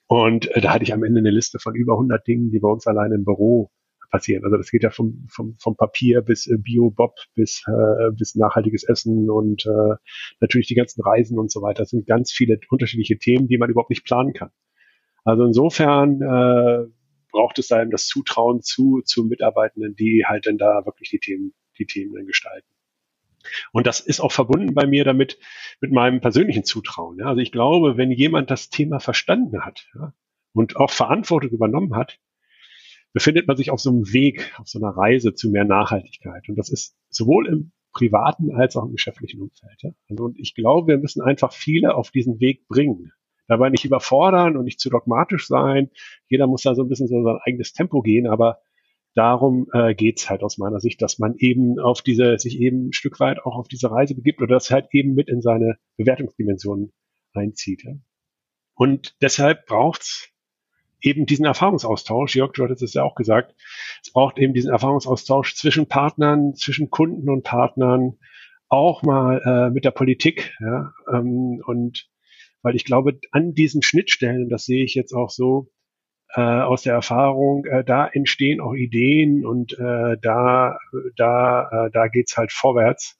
Und 0.06 0.48
äh, 0.56 0.60
da 0.60 0.72
hatte 0.72 0.84
ich 0.84 0.92
am 0.92 1.02
Ende 1.02 1.18
eine 1.18 1.30
Liste 1.30 1.58
von 1.58 1.74
über 1.74 1.94
100 1.94 2.26
Dingen, 2.26 2.50
die 2.50 2.60
bei 2.60 2.68
uns 2.68 2.86
alleine 2.86 3.16
im 3.16 3.24
Büro 3.24 3.70
passieren. 4.10 4.44
Also 4.44 4.56
das 4.56 4.70
geht 4.70 4.82
ja 4.82 4.90
vom, 4.90 5.26
vom, 5.28 5.56
vom 5.58 5.76
Papier 5.76 6.22
bis 6.22 6.46
äh, 6.46 6.56
Bio-Bob 6.58 7.14
bis, 7.34 7.62
äh, 7.66 8.10
bis 8.12 8.34
nachhaltiges 8.34 8.84
Essen 8.84 9.30
und 9.30 9.66
äh, 9.66 9.96
natürlich 10.40 10.66
die 10.66 10.74
ganzen 10.74 11.02
Reisen 11.02 11.38
und 11.38 11.50
so 11.50 11.62
weiter. 11.62 11.82
Das 11.82 11.90
sind 11.90 12.06
ganz 12.06 12.32
viele 12.32 12.58
unterschiedliche 12.70 13.18
Themen, 13.18 13.48
die 13.48 13.58
man 13.58 13.70
überhaupt 13.70 13.90
nicht 13.90 14.04
planen 14.04 14.32
kann. 14.32 14.50
Also 15.24 15.44
insofern 15.44 16.22
äh, 16.22 16.86
braucht 17.30 17.58
es 17.58 17.68
da 17.68 17.82
eben 17.82 17.90
das 17.90 18.06
Zutrauen 18.06 18.62
zu, 18.62 19.02
zu 19.04 19.24
Mitarbeitenden, 19.24 19.94
die 19.94 20.24
halt 20.26 20.46
dann 20.46 20.58
da 20.58 20.86
wirklich 20.86 21.10
die 21.10 21.18
Themen, 21.18 21.54
die 21.78 21.86
Themen 21.86 22.14
dann 22.14 22.26
gestalten. 22.26 22.66
Und 23.72 23.86
das 23.86 24.00
ist 24.00 24.20
auch 24.20 24.32
verbunden 24.32 24.74
bei 24.74 24.86
mir 24.86 25.04
damit, 25.04 25.38
mit 25.80 25.92
meinem 25.92 26.20
persönlichen 26.20 26.64
Zutrauen. 26.64 27.18
Ja. 27.18 27.26
Also 27.26 27.40
ich 27.40 27.52
glaube, 27.52 27.96
wenn 27.96 28.10
jemand 28.10 28.50
das 28.50 28.70
Thema 28.70 29.00
verstanden 29.00 29.64
hat 29.64 29.88
ja, 29.94 30.12
und 30.52 30.76
auch 30.76 30.90
Verantwortung 30.90 31.50
übernommen 31.50 31.94
hat, 31.94 32.18
befindet 33.18 33.48
man 33.48 33.56
sich 33.56 33.72
auf 33.72 33.80
so 33.80 33.90
einem 33.90 34.12
Weg, 34.12 34.54
auf 34.60 34.68
so 34.68 34.78
einer 34.78 34.96
Reise 34.96 35.34
zu 35.34 35.50
mehr 35.50 35.64
Nachhaltigkeit. 35.64 36.48
Und 36.48 36.56
das 36.56 36.68
ist 36.68 36.96
sowohl 37.10 37.48
im 37.48 37.72
privaten 37.92 38.54
als 38.54 38.76
auch 38.76 38.84
im 38.84 38.92
geschäftlichen 38.92 39.42
Umfeld. 39.42 39.82
Ja? 39.82 39.90
Also, 40.08 40.22
und 40.22 40.38
ich 40.38 40.54
glaube, 40.54 40.86
wir 40.86 40.98
müssen 40.98 41.20
einfach 41.20 41.52
viele 41.52 41.96
auf 41.96 42.12
diesen 42.12 42.38
Weg 42.38 42.68
bringen, 42.68 43.10
dabei 43.48 43.70
nicht 43.70 43.84
überfordern 43.84 44.56
und 44.56 44.66
nicht 44.66 44.78
zu 44.78 44.88
dogmatisch 44.88 45.48
sein. 45.48 45.90
Jeder 46.28 46.46
muss 46.46 46.62
da 46.62 46.76
so 46.76 46.82
ein 46.82 46.88
bisschen 46.88 47.08
so 47.08 47.20
sein 47.24 47.38
eigenes 47.42 47.72
Tempo 47.72 48.02
gehen, 48.02 48.28
aber 48.28 48.60
darum 49.16 49.66
äh, 49.72 49.96
geht 49.96 50.30
halt 50.30 50.44
aus 50.44 50.56
meiner 50.56 50.78
Sicht, 50.78 51.02
dass 51.02 51.18
man 51.18 51.34
eben 51.38 51.80
auf 51.80 52.02
diese, 52.02 52.38
sich 52.38 52.60
eben 52.60 52.90
ein 52.90 52.92
Stück 52.92 53.18
weit 53.18 53.44
auch 53.44 53.56
auf 53.56 53.66
diese 53.66 53.90
Reise 53.90 54.14
begibt 54.14 54.40
oder 54.40 54.54
das 54.54 54.70
halt 54.70 54.86
eben 54.92 55.14
mit 55.14 55.28
in 55.28 55.42
seine 55.42 55.76
Bewertungsdimensionen 55.96 56.92
einzieht. 57.32 57.82
Ja. 57.82 57.94
Und 58.76 59.16
deshalb 59.20 59.66
braucht's 59.66 60.32
eben 61.00 61.26
diesen 61.26 61.44
Erfahrungsaustausch. 61.44 62.36
Jörg, 62.36 62.52
du 62.52 62.64
hattest 62.64 62.82
es 62.82 62.94
ja 62.94 63.02
auch 63.02 63.14
gesagt. 63.14 63.54
Es 64.02 64.12
braucht 64.12 64.38
eben 64.38 64.54
diesen 64.54 64.70
Erfahrungsaustausch 64.70 65.54
zwischen 65.54 65.88
Partnern, 65.88 66.54
zwischen 66.54 66.90
Kunden 66.90 67.30
und 67.30 67.44
Partnern, 67.44 68.18
auch 68.68 69.02
mal 69.02 69.40
äh, 69.44 69.70
mit 69.70 69.84
der 69.84 69.90
Politik. 69.90 70.54
Ja, 70.60 70.92
ähm, 71.12 71.62
und 71.64 72.08
weil 72.62 72.74
ich 72.74 72.84
glaube, 72.84 73.18
an 73.30 73.54
diesen 73.54 73.82
Schnittstellen, 73.82 74.48
das 74.48 74.64
sehe 74.64 74.84
ich 74.84 74.94
jetzt 74.94 75.12
auch 75.12 75.30
so 75.30 75.70
äh, 76.34 76.40
aus 76.40 76.82
der 76.82 76.94
Erfahrung, 76.94 77.64
äh, 77.64 77.84
da 77.84 78.06
entstehen 78.06 78.60
auch 78.60 78.74
Ideen 78.74 79.46
und 79.46 79.72
äh, 79.78 80.16
da, 80.20 80.78
da, 81.16 81.86
äh, 81.86 81.90
da 81.90 82.08
geht's 82.08 82.36
halt 82.36 82.52
vorwärts. 82.52 83.18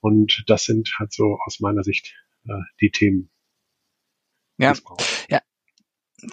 Und 0.00 0.44
das 0.46 0.64
sind 0.64 0.94
halt 0.98 1.12
so 1.12 1.38
aus 1.44 1.58
meiner 1.60 1.82
Sicht 1.82 2.14
äh, 2.44 2.52
die 2.80 2.90
Themen. 2.90 3.30
Ja, 4.58 4.72
ja, 5.28 5.40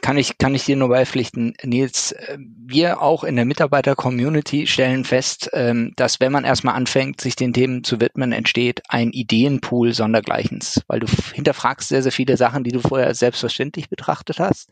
kann 0.02 0.18
ich, 0.18 0.38
kann 0.38 0.56
ich 0.56 0.66
dir 0.66 0.76
nur 0.76 0.90
beipflichten, 0.90 1.54
Nils. 1.64 2.12
Äh, 2.14 2.38
wir 2.40 3.02
auch 3.02 3.24
in 3.24 3.36
der 3.36 3.46
Mitarbeiter-Community 3.46 4.68
stellen 4.68 5.06
fest, 5.06 5.50
ähm, 5.54 5.94
dass 5.96 6.20
wenn 6.20 6.32
man 6.32 6.44
erstmal 6.44 6.76
anfängt, 6.76 7.22
sich 7.22 7.36
den 7.36 7.54
Themen 7.54 7.84
zu 7.84 8.00
widmen, 8.00 8.32
entsteht 8.32 8.82
ein 8.90 9.12
Ideenpool 9.12 9.94
sondergleichens, 9.94 10.82
weil 10.88 11.00
du 11.00 11.08
hinterfragst 11.34 11.90
sehr, 11.90 12.04
sehr 12.04 12.12
viele 12.12 12.38
Sachen, 12.38 12.64
die 12.64 12.72
du 12.72 12.80
vorher 12.80 13.14
selbstverständlich 13.14 13.90
betrachtet 13.90 14.40
hast 14.40 14.70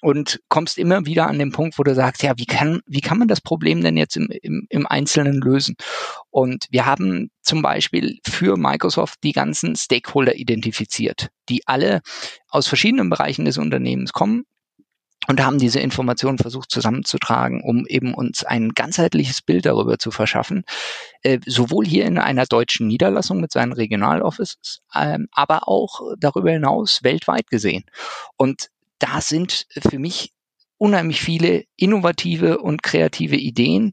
und 0.00 0.40
kommst 0.48 0.78
immer 0.78 1.06
wieder 1.06 1.26
an 1.26 1.38
den 1.38 1.52
Punkt, 1.52 1.78
wo 1.78 1.82
du 1.82 1.94
sagst, 1.94 2.22
ja, 2.22 2.32
wie 2.36 2.46
kann, 2.46 2.80
wie 2.86 3.00
kann 3.00 3.18
man 3.18 3.28
das 3.28 3.40
Problem 3.40 3.82
denn 3.82 3.96
jetzt 3.96 4.16
im, 4.16 4.28
im, 4.42 4.66
im 4.68 4.86
Einzelnen 4.86 5.40
lösen? 5.40 5.76
Und 6.30 6.66
wir 6.70 6.86
haben 6.86 7.30
zum 7.42 7.62
Beispiel 7.62 8.18
für 8.24 8.56
Microsoft 8.56 9.18
die 9.24 9.32
ganzen 9.32 9.76
Stakeholder 9.76 10.36
identifiziert, 10.36 11.30
die 11.48 11.66
alle 11.66 12.02
aus 12.48 12.68
verschiedenen 12.68 13.10
Bereichen 13.10 13.44
des 13.44 13.58
Unternehmens 13.58 14.12
kommen 14.12 14.44
und 15.28 15.44
haben 15.44 15.58
diese 15.58 15.80
Informationen 15.80 16.38
versucht 16.38 16.70
zusammenzutragen, 16.70 17.62
um 17.62 17.86
eben 17.86 18.14
uns 18.14 18.42
ein 18.44 18.70
ganzheitliches 18.70 19.42
Bild 19.42 19.66
darüber 19.66 19.98
zu 19.98 20.10
verschaffen, 20.10 20.64
äh, 21.22 21.38
sowohl 21.46 21.86
hier 21.86 22.06
in 22.06 22.18
einer 22.18 22.46
deutschen 22.46 22.86
Niederlassung 22.86 23.40
mit 23.40 23.52
seinen 23.52 23.72
Regionaloffices, 23.72 24.82
ähm, 24.94 25.28
aber 25.32 25.68
auch 25.68 26.00
darüber 26.18 26.50
hinaus 26.50 27.02
weltweit 27.02 27.50
gesehen. 27.50 27.84
Und 28.36 28.70
da 28.98 29.20
sind 29.20 29.66
für 29.76 29.98
mich 29.98 30.32
unheimlich 30.78 31.20
viele 31.20 31.64
innovative 31.76 32.58
und 32.58 32.82
kreative 32.82 33.36
Ideen 33.36 33.92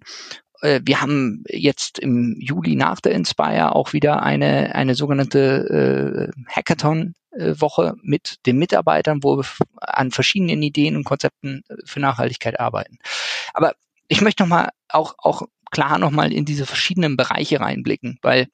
wir 0.62 1.02
haben 1.02 1.44
jetzt 1.50 2.00
im 2.00 2.36
Juli 2.40 2.76
nach 2.76 3.00
der 3.00 3.14
Inspire 3.14 3.76
auch 3.76 3.94
wieder 3.94 4.24
eine, 4.24 4.74
eine 4.76 4.96
sogenannte 4.96 6.32
äh, 6.34 6.42
Hackathon-Woche 6.52 7.96
mit 8.02 8.46
den 8.46 8.58
Mitarbeitern, 8.58 9.24
wo 9.24 9.38
wir 9.38 9.46
an 9.78 10.12
verschiedenen 10.12 10.62
Ideen 10.62 10.96
und 10.96 11.04
Konzepten 11.04 11.64
äh, 11.70 11.76
für 11.86 12.00
Nachhaltigkeit 12.00 12.60
arbeiten. 12.60 12.98
Aber 13.54 13.74
ich 14.08 14.22
möchte 14.22 14.44
nochmal 14.44 14.70
auch, 14.90 15.16
auch 15.20 15.44
klar 15.72 16.00
nochmal 16.00 16.32
in 16.34 16.46
diese 16.46 16.66
verschiedenen 16.66 17.18
Bereiche 17.18 17.60
reinblicken, 17.60 18.20
weil 18.22 18.48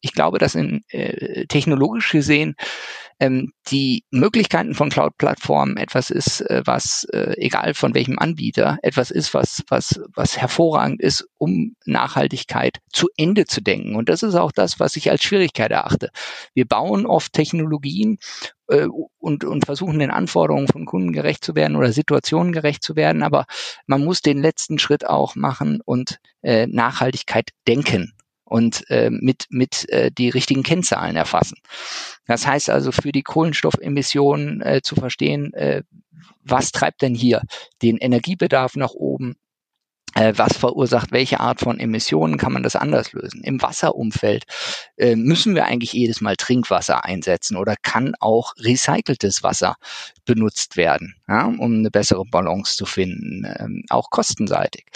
ich 0.00 0.12
glaube, 0.12 0.38
dass 0.38 0.54
in 0.54 0.82
äh, 0.88 1.46
technologisch 1.46 2.10
gesehen 2.10 2.54
ähm, 3.20 3.52
die 3.68 4.04
Möglichkeiten 4.10 4.74
von 4.74 4.90
Cloud-Plattformen 4.90 5.76
etwas 5.76 6.10
ist, 6.10 6.40
äh, 6.42 6.62
was, 6.64 7.04
äh, 7.12 7.34
egal 7.36 7.74
von 7.74 7.94
welchem 7.94 8.18
Anbieter, 8.18 8.78
etwas 8.82 9.10
ist, 9.10 9.34
was, 9.34 9.64
was, 9.68 10.00
was 10.14 10.38
hervorragend 10.38 11.00
ist, 11.00 11.26
um 11.36 11.74
Nachhaltigkeit 11.84 12.78
zu 12.92 13.08
Ende 13.16 13.46
zu 13.46 13.60
denken. 13.60 13.96
Und 13.96 14.08
das 14.08 14.22
ist 14.22 14.36
auch 14.36 14.52
das, 14.52 14.78
was 14.78 14.96
ich 14.96 15.10
als 15.10 15.22
Schwierigkeit 15.22 15.72
erachte. 15.72 16.10
Wir 16.54 16.66
bauen 16.66 17.06
oft 17.06 17.32
Technologien 17.32 18.18
äh, 18.68 18.86
und, 19.18 19.44
und 19.44 19.64
versuchen 19.64 19.98
den 19.98 20.10
Anforderungen 20.12 20.68
von 20.68 20.86
Kunden 20.86 21.12
gerecht 21.12 21.44
zu 21.44 21.56
werden 21.56 21.76
oder 21.76 21.92
Situationen 21.92 22.52
gerecht 22.52 22.84
zu 22.84 22.94
werden, 22.94 23.24
aber 23.24 23.46
man 23.86 24.04
muss 24.04 24.22
den 24.22 24.40
letzten 24.40 24.78
Schritt 24.78 25.04
auch 25.04 25.34
machen 25.34 25.80
und 25.84 26.20
äh, 26.42 26.66
Nachhaltigkeit 26.68 27.50
denken 27.66 28.14
und 28.48 28.88
äh, 28.90 29.10
mit, 29.10 29.46
mit 29.50 29.88
äh, 29.90 30.10
die 30.10 30.30
richtigen 30.30 30.62
Kennzahlen 30.62 31.16
erfassen. 31.16 31.58
Das 32.26 32.46
heißt 32.46 32.70
also 32.70 32.92
für 32.92 33.12
die 33.12 33.22
Kohlenstoffemissionen 33.22 34.62
äh, 34.62 34.80
zu 34.82 34.94
verstehen, 34.94 35.52
äh, 35.54 35.82
was 36.42 36.72
treibt 36.72 37.02
denn 37.02 37.14
hier 37.14 37.42
den 37.82 37.98
Energiebedarf 37.98 38.74
nach 38.76 38.92
oben, 38.92 39.36
äh, 40.14 40.32
was 40.36 40.56
verursacht 40.56 41.12
welche 41.12 41.40
Art 41.40 41.60
von 41.60 41.78
Emissionen, 41.78 42.38
kann 42.38 42.52
man 42.52 42.62
das 42.62 42.76
anders 42.76 43.12
lösen. 43.12 43.42
Im 43.44 43.60
Wasserumfeld 43.60 44.44
äh, 44.96 45.14
müssen 45.14 45.54
wir 45.54 45.66
eigentlich 45.66 45.92
jedes 45.92 46.20
Mal 46.20 46.36
Trinkwasser 46.36 47.04
einsetzen 47.04 47.56
oder 47.56 47.76
kann 47.82 48.14
auch 48.18 48.54
recyceltes 48.58 49.42
Wasser 49.42 49.76
benutzt 50.24 50.76
werden, 50.76 51.14
ja, 51.28 51.44
um 51.46 51.74
eine 51.74 51.90
bessere 51.90 52.24
Balance 52.24 52.76
zu 52.76 52.86
finden, 52.86 53.44
ähm, 53.58 53.84
auch 53.90 54.10
kostenseitig. 54.10 54.86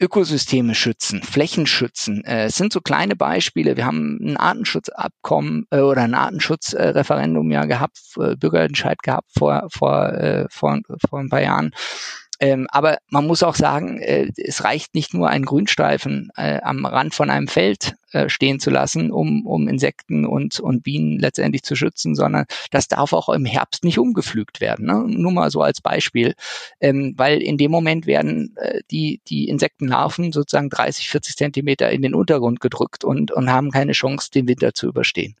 Ökosysteme 0.00 0.74
schützen, 0.74 1.22
Flächen 1.22 1.66
schützen. 1.66 2.24
Äh, 2.24 2.44
es 2.44 2.56
sind 2.56 2.72
so 2.72 2.80
kleine 2.80 3.16
Beispiele. 3.16 3.76
Wir 3.76 3.84
haben 3.84 4.18
ein 4.22 4.36
Artenschutzabkommen 4.38 5.66
äh, 5.70 5.80
oder 5.80 6.02
ein 6.02 6.14
Artenschutzreferendum 6.14 7.50
ja 7.50 7.66
gehabt, 7.66 8.00
äh, 8.18 8.34
Bürgerentscheid 8.36 9.02
gehabt 9.02 9.30
vor, 9.36 9.68
vor, 9.70 10.12
äh, 10.14 10.46
vor, 10.50 10.78
vor 11.08 11.20
ein 11.20 11.28
paar 11.28 11.42
Jahren. 11.42 11.72
Ähm, 12.40 12.66
aber 12.70 12.98
man 13.08 13.26
muss 13.26 13.42
auch 13.42 13.54
sagen, 13.54 14.00
äh, 14.00 14.30
es 14.36 14.64
reicht 14.64 14.94
nicht 14.94 15.12
nur 15.12 15.28
einen 15.28 15.44
Grünstreifen 15.44 16.30
äh, 16.36 16.60
am 16.62 16.86
Rand 16.86 17.14
von 17.14 17.28
einem 17.28 17.48
Feld 17.48 17.96
äh, 18.12 18.30
stehen 18.30 18.60
zu 18.60 18.70
lassen, 18.70 19.12
um, 19.12 19.46
um 19.46 19.68
Insekten 19.68 20.24
und, 20.24 20.58
und 20.58 20.82
Bienen 20.82 21.18
letztendlich 21.18 21.62
zu 21.62 21.76
schützen, 21.76 22.14
sondern 22.14 22.46
das 22.70 22.88
darf 22.88 23.12
auch 23.12 23.28
im 23.28 23.44
Herbst 23.44 23.84
nicht 23.84 23.98
umgepflügt 23.98 24.62
werden. 24.62 24.86
Ne? 24.86 25.04
Nur 25.06 25.32
mal 25.32 25.50
so 25.50 25.60
als 25.60 25.82
Beispiel, 25.82 26.34
ähm, 26.80 27.12
weil 27.16 27.42
in 27.42 27.58
dem 27.58 27.70
Moment 27.70 28.06
werden 28.06 28.56
äh, 28.56 28.80
die, 28.90 29.20
die 29.28 29.48
Insektenlarven 29.48 30.32
sozusagen 30.32 30.70
30, 30.70 31.10
40 31.10 31.36
Zentimeter 31.36 31.90
in 31.90 32.00
den 32.00 32.14
Untergrund 32.14 32.60
gedrückt 32.60 33.04
und, 33.04 33.32
und 33.32 33.52
haben 33.52 33.70
keine 33.70 33.92
Chance, 33.92 34.30
den 34.30 34.48
Winter 34.48 34.72
zu 34.72 34.88
überstehen. 34.88 35.36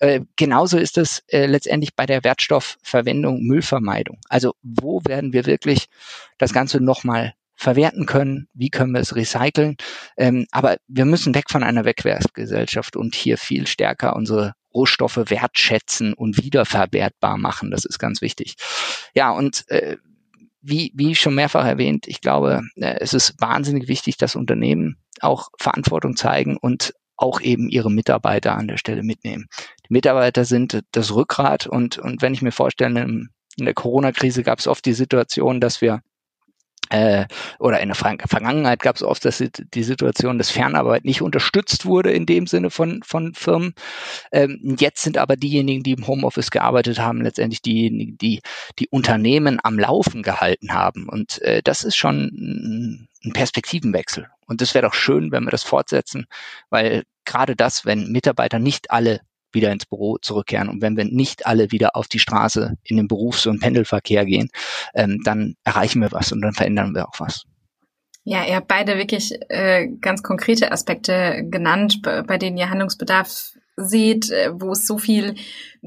Äh, 0.00 0.22
genauso 0.36 0.78
ist 0.78 0.98
es 0.98 1.22
äh, 1.28 1.46
letztendlich 1.46 1.94
bei 1.94 2.06
der 2.06 2.24
Wertstoffverwendung, 2.24 3.42
Müllvermeidung. 3.42 4.18
Also 4.28 4.54
wo 4.62 5.00
werden 5.06 5.32
wir 5.32 5.46
wirklich 5.46 5.86
das 6.38 6.52
Ganze 6.52 6.80
nochmal 6.80 7.34
verwerten 7.54 8.06
können, 8.06 8.48
wie 8.54 8.70
können 8.70 8.92
wir 8.92 9.02
es 9.02 9.14
recyceln. 9.14 9.76
Ähm, 10.16 10.46
aber 10.50 10.78
wir 10.88 11.04
müssen 11.04 11.34
weg 11.34 11.50
von 11.50 11.62
einer 11.62 11.84
Wegwerfgesellschaft 11.84 12.96
und 12.96 13.14
hier 13.14 13.36
viel 13.36 13.66
stärker 13.66 14.16
unsere 14.16 14.54
Rohstoffe 14.72 15.18
wertschätzen 15.26 16.14
und 16.14 16.42
wiederverwertbar 16.42 17.36
machen. 17.36 17.70
Das 17.70 17.84
ist 17.84 17.98
ganz 17.98 18.22
wichtig. 18.22 18.54
Ja, 19.14 19.30
und 19.32 19.68
äh, 19.68 19.98
wie, 20.62 20.92
wie 20.94 21.14
schon 21.14 21.34
mehrfach 21.34 21.66
erwähnt, 21.66 22.06
ich 22.06 22.22
glaube, 22.22 22.62
äh, 22.76 22.96
es 23.00 23.12
ist 23.12 23.34
wahnsinnig 23.38 23.88
wichtig, 23.88 24.16
dass 24.16 24.36
Unternehmen 24.36 24.96
auch 25.20 25.48
Verantwortung 25.58 26.16
zeigen 26.16 26.56
und 26.56 26.94
auch 27.20 27.40
eben 27.40 27.68
ihre 27.68 27.90
Mitarbeiter 27.90 28.56
an 28.56 28.68
der 28.68 28.78
Stelle 28.78 29.02
mitnehmen. 29.02 29.46
Die 29.88 29.92
Mitarbeiter 29.92 30.44
sind 30.44 30.82
das 30.92 31.14
Rückgrat 31.14 31.66
und, 31.66 31.98
und 31.98 32.22
wenn 32.22 32.34
ich 32.34 32.42
mir 32.42 32.52
vorstelle, 32.52 33.00
in 33.00 33.30
der 33.58 33.74
Corona-Krise 33.74 34.42
gab 34.42 34.58
es 34.58 34.66
oft 34.66 34.84
die 34.86 34.94
Situation, 34.94 35.60
dass 35.60 35.80
wir 35.80 36.00
äh, 36.88 37.26
oder 37.58 37.80
in 37.80 37.88
der 37.88 37.94
Vergangenheit 37.94 38.80
gab 38.80 38.96
es 38.96 39.02
oft 39.02 39.24
dass 39.24 39.38
die 39.38 39.82
Situation, 39.82 40.38
dass 40.38 40.50
Fernarbeit 40.50 41.04
nicht 41.04 41.22
unterstützt 41.22 41.86
wurde 41.86 42.10
in 42.10 42.26
dem 42.26 42.46
Sinne 42.46 42.70
von, 42.70 43.02
von 43.04 43.32
Firmen. 43.34 43.74
Ähm, 44.32 44.76
jetzt 44.78 45.02
sind 45.02 45.16
aber 45.16 45.36
diejenigen, 45.36 45.84
die 45.84 45.92
im 45.92 46.06
Homeoffice 46.06 46.50
gearbeitet 46.50 46.98
haben, 46.98 47.22
letztendlich 47.22 47.62
diejenigen, 47.62 48.18
die 48.18 48.40
die 48.78 48.88
Unternehmen 48.88 49.60
am 49.62 49.78
Laufen 49.78 50.22
gehalten 50.22 50.72
haben. 50.72 51.08
Und 51.08 51.40
äh, 51.42 51.62
das 51.62 51.84
ist 51.84 51.96
schon 51.96 53.08
ein 53.24 53.32
Perspektivenwechsel. 53.32 54.26
Und 54.50 54.60
das 54.60 54.74
wäre 54.74 54.84
doch 54.84 54.94
schön, 54.94 55.30
wenn 55.30 55.44
wir 55.44 55.52
das 55.52 55.62
fortsetzen, 55.62 56.26
weil 56.70 57.04
gerade 57.24 57.54
das, 57.54 57.86
wenn 57.86 58.10
Mitarbeiter 58.10 58.58
nicht 58.58 58.90
alle 58.90 59.20
wieder 59.52 59.70
ins 59.70 59.86
Büro 59.86 60.18
zurückkehren 60.18 60.68
und 60.68 60.82
wenn 60.82 60.96
wir 60.96 61.04
nicht 61.04 61.46
alle 61.46 61.70
wieder 61.70 61.94
auf 61.94 62.08
die 62.08 62.18
Straße 62.18 62.74
in 62.82 62.96
den 62.96 63.06
Berufs- 63.06 63.46
und 63.46 63.60
Pendelverkehr 63.60 64.24
gehen, 64.24 64.50
ähm, 64.92 65.20
dann 65.24 65.54
erreichen 65.62 66.02
wir 66.02 66.10
was 66.10 66.32
und 66.32 66.40
dann 66.42 66.52
verändern 66.52 66.96
wir 66.96 67.08
auch 67.08 67.20
was. 67.20 67.44
Ja, 68.24 68.44
ihr 68.44 68.56
habt 68.56 68.66
beide 68.66 68.98
wirklich 68.98 69.32
äh, 69.50 69.86
ganz 70.00 70.24
konkrete 70.24 70.72
Aspekte 70.72 71.44
genannt, 71.48 72.02
bei 72.02 72.36
denen 72.36 72.56
ihr 72.56 72.70
Handlungsbedarf 72.70 73.52
seht, 73.84 74.30
äh, 74.30 74.50
wo 74.52 74.72
es 74.72 74.86
so 74.86 74.98
viel 74.98 75.34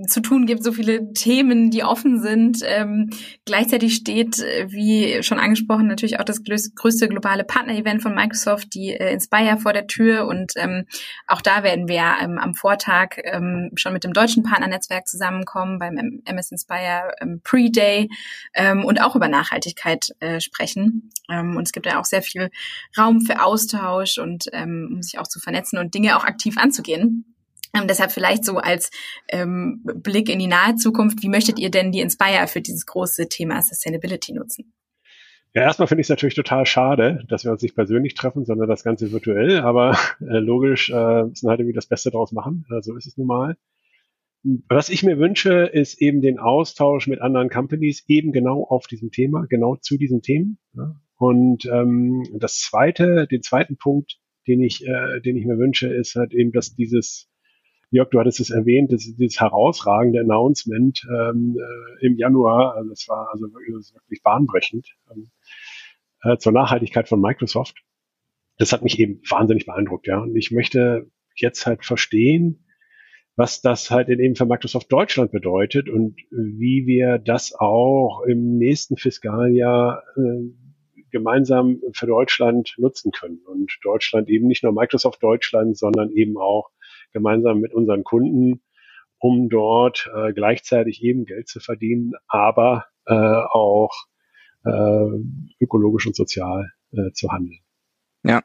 zu 0.08 0.22
tun 0.22 0.48
gibt, 0.48 0.64
so 0.64 0.72
viele 0.72 1.14
Themen, 1.14 1.70
die 1.70 1.84
offen 1.84 2.20
sind. 2.20 2.60
Ähm, 2.66 3.12
gleichzeitig 3.46 3.96
steht, 3.96 4.40
äh, 4.40 4.68
wie 4.70 5.22
schon 5.22 5.40
angesprochen, 5.40 5.88
natürlich 5.88 6.20
auch 6.20 6.24
das 6.24 6.44
größte 6.44 7.08
globale 7.08 7.44
Partner-Event 7.44 8.02
von 8.02 8.16
Microsoft, 8.16 8.74
die 8.74 8.94
äh, 8.94 9.14
Inspire 9.14 9.58
vor 9.58 9.74
der 9.74 9.86
Tür. 9.86 10.26
Und 10.28 10.54
ähm, 10.56 10.86
auch 11.28 11.42
da 11.42 11.64
werden 11.64 11.88
wir 11.88 12.04
ähm, 12.22 12.40
am 12.40 12.56
Vortag 12.56 13.18
ähm, 13.24 13.72
schon 13.76 13.94
mit 13.94 14.04
dem 14.04 14.14
deutschen 14.14 14.42
Partnernetzwerk 14.42 15.08
zusammenkommen 15.08 15.78
beim 15.78 16.22
MS 16.26 16.52
Inspire 16.52 17.14
ähm, 17.22 17.42
Pre-Day 17.44 18.10
ähm, 18.56 18.84
und 18.86 19.00
auch 19.00 19.16
über 19.16 19.28
Nachhaltigkeit 19.28 20.10
äh, 20.20 20.40
sprechen. 20.40 21.12
Ähm, 21.30 21.56
und 21.56 21.64
es 21.64 21.72
gibt 21.72 21.86
ja 21.86 22.00
auch 22.00 22.06
sehr 22.06 22.24
viel 22.24 22.50
Raum 22.98 23.22
für 23.22 23.44
Austausch 23.44 24.18
und 24.18 24.46
ähm, 24.54 24.90
um 24.92 25.02
sich 25.04 25.20
auch 25.20 25.28
zu 25.28 25.40
vernetzen 25.40 25.78
und 25.78 25.94
Dinge 25.94 26.18
auch 26.18 26.24
aktiv 26.24 26.58
anzugehen. 26.58 27.33
Ähm, 27.76 27.88
deshalb 27.88 28.12
vielleicht 28.12 28.46
so 28.46 28.58
als 28.58 28.92
ähm, 29.30 29.82
Blick 29.84 30.30
in 30.30 30.40
die 30.40 30.48
nahe 30.48 30.76
Zukunft, 30.76 31.24
wie 31.24 31.30
möchtet 31.30 31.60
ihr 31.60 31.72
denn 31.72 31.92
die 31.92 32.02
Inspire 32.02 32.48
für 32.48 32.62
dieses 32.62 32.86
große 32.86 33.30
Thema 33.30 33.62
Sustainability 33.62 34.34
nutzen? 34.34 34.74
Ja, 35.56 35.64
erstmal 35.64 35.88
finde 35.88 36.02
ich 36.02 36.06
es 36.06 36.10
natürlich 36.10 36.36
total 36.36 36.66
schade, 36.66 37.24
dass 37.28 37.44
wir 37.44 37.52
uns 37.52 37.62
nicht 37.62 37.76
persönlich 37.76 38.16
treffen, 38.16 38.44
sondern 38.44 38.68
das 38.68 38.84
Ganze 38.84 39.12
virtuell. 39.12 39.60
Aber 39.60 39.98
äh, 40.20 40.40
logisch 40.40 40.90
äh, 40.90 41.24
müssen 41.24 41.50
halt 41.50 41.60
irgendwie 41.60 41.76
das 41.76 41.88
Beste 41.88 42.10
draus 42.10 42.32
machen. 42.32 42.66
Äh, 42.72 42.82
so 42.82 42.96
ist 42.96 43.06
es 43.06 43.18
nun 43.18 43.28
mal. 43.28 43.58
Was 44.68 44.90
ich 44.90 45.04
mir 45.04 45.20
wünsche, 45.20 45.66
ist 45.66 46.02
eben 46.02 46.22
den 46.22 46.38
Austausch 46.38 47.08
mit 47.08 47.22
anderen 47.22 47.50
Companies 47.50 48.04
eben 48.08 48.34
genau 48.34 48.64
auf 48.64 48.88
diesem 48.88 49.12
Thema, 49.12 49.46
genau 49.48 49.78
zu 49.78 49.98
diesen 49.98 50.22
Themen. 50.22 50.58
Und 51.18 51.66
ähm, 51.66 52.24
das 52.40 52.60
zweite, 52.60 53.26
den 53.28 53.42
zweiten 53.42 53.78
Punkt, 53.78 54.20
den 54.46 54.62
ich, 54.62 54.86
äh, 54.86 55.22
den 55.22 55.38
ich 55.38 55.46
mir 55.46 55.58
wünsche, 55.58 55.88
ist 55.88 56.16
halt 56.16 56.34
eben, 56.34 56.52
dass 56.52 56.76
dieses 56.76 57.30
Jörg, 57.94 58.10
du 58.10 58.20
hattest 58.20 58.40
es 58.40 58.50
erwähnt, 58.50 58.92
das, 58.92 59.02
dieses 59.02 59.40
herausragende 59.40 60.20
Announcement 60.20 61.06
ähm, 61.08 61.58
äh, 61.60 62.06
im 62.06 62.18
Januar, 62.18 62.76
also 62.76 62.90
das 62.90 63.08
war 63.08 63.30
also 63.32 63.46
wirklich, 63.54 63.76
das 63.76 63.94
wirklich 63.94 64.24
bahnbrechend 64.24 64.88
ähm, 65.12 65.30
äh, 66.24 66.38
zur 66.38 66.54
Nachhaltigkeit 66.54 67.08
von 67.08 67.22
Microsoft. 67.22 67.84
Das 68.58 68.74
hat 68.74 68.84
mich 68.84 69.00
eben 69.00 69.22
wahnsinnig 69.30 69.68
beeindruckt, 69.68 70.08
ja. 70.08 70.20
Und 70.20 70.36
ich 70.36 70.50
möchte 70.50 71.08
jetzt 71.36 71.68
halt 71.68 71.86
verstehen, 71.86 72.66
was 73.36 73.62
das 73.62 73.92
halt 73.92 74.10
eben 74.10 74.36
für 74.36 74.46
Microsoft 74.46 74.92
Deutschland 74.92 75.32
bedeutet 75.32 75.88
und 75.88 76.16
wie 76.32 76.88
wir 76.88 77.20
das 77.20 77.54
auch 77.54 78.24
im 78.28 78.58
nächsten 78.58 78.98
Fiskaljahr 78.98 80.04
äh, 80.18 80.50
gemeinsam 81.12 81.80
für 81.94 82.08
Deutschland 82.08 82.74
nutzen 82.78 83.12
können. 83.12 83.40
Und 83.46 83.72
Deutschland 83.84 84.30
eben 84.30 84.48
nicht 84.48 84.64
nur 84.64 84.74
Microsoft 84.74 85.22
Deutschland, 85.22 85.78
sondern 85.78 86.12
eben 86.12 86.38
auch 86.38 86.72
gemeinsam 87.14 87.60
mit 87.60 87.74
unseren 87.74 88.04
Kunden, 88.04 88.62
um 89.20 89.50
dort 89.50 90.10
äh, 90.14 90.34
gleichzeitig 90.34 91.02
eben 91.04 91.26
Geld 91.26 91.48
zu 91.48 91.60
verdienen, 91.60 92.14
aber 92.28 92.86
äh, 93.06 93.14
auch 93.14 93.92
äh, 94.66 95.62
ökologisch 95.62 96.08
und 96.08 96.16
sozial 96.16 96.72
äh, 96.92 97.12
zu 97.14 97.32
handeln. 97.32 97.60
Ja. 98.24 98.42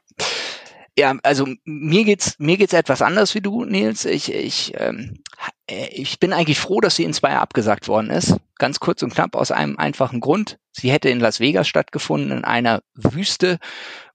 Ja, 0.97 1.17
also 1.23 1.47
mir 1.63 2.03
geht's 2.03 2.35
mir 2.39 2.57
geht's 2.57 2.73
etwas 2.73 3.01
anders 3.01 3.33
wie 3.33 3.39
du, 3.39 3.63
Nils. 3.63 4.03
Ich 4.03 4.33
ich 4.33 4.73
ähm, 4.75 5.23
ich 5.65 6.19
bin 6.19 6.33
eigentlich 6.33 6.59
froh, 6.59 6.81
dass 6.81 6.97
sie 6.97 7.05
in 7.05 7.13
zwei 7.13 7.35
abgesagt 7.37 7.87
worden 7.87 8.09
ist. 8.09 8.35
Ganz 8.57 8.81
kurz 8.81 9.01
und 9.01 9.13
knapp 9.13 9.37
aus 9.37 9.51
einem 9.51 9.77
einfachen 9.77 10.19
Grund. 10.19 10.59
Sie 10.71 10.91
hätte 10.91 11.07
in 11.07 11.21
Las 11.21 11.39
Vegas 11.39 11.69
stattgefunden, 11.69 12.31
in 12.39 12.43
einer 12.43 12.81
Wüste, 12.95 13.59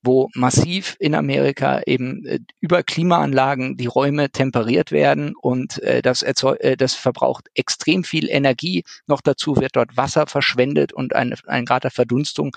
wo 0.04 0.28
massiv 0.34 0.96
in 1.00 1.14
Amerika 1.14 1.80
eben 1.86 2.24
äh, 2.26 2.40
über 2.60 2.82
Klimaanlagen 2.82 3.76
die 3.76 3.86
Räume 3.86 4.30
temperiert 4.30 4.92
werden 4.92 5.34
und 5.40 5.82
äh, 5.82 6.02
das, 6.02 6.22
erzeug, 6.22 6.58
äh, 6.60 6.76
das 6.76 6.94
verbraucht 6.94 7.48
extrem 7.54 8.04
viel 8.04 8.28
Energie. 8.28 8.84
Noch 9.06 9.20
dazu 9.20 9.56
wird 9.56 9.76
dort 9.76 9.96
Wasser 9.96 10.26
verschwendet 10.26 10.92
und 10.92 11.14
ein, 11.14 11.34
ein 11.46 11.64
Grad 11.64 11.84
der 11.84 11.90
Verdunstung. 11.90 12.56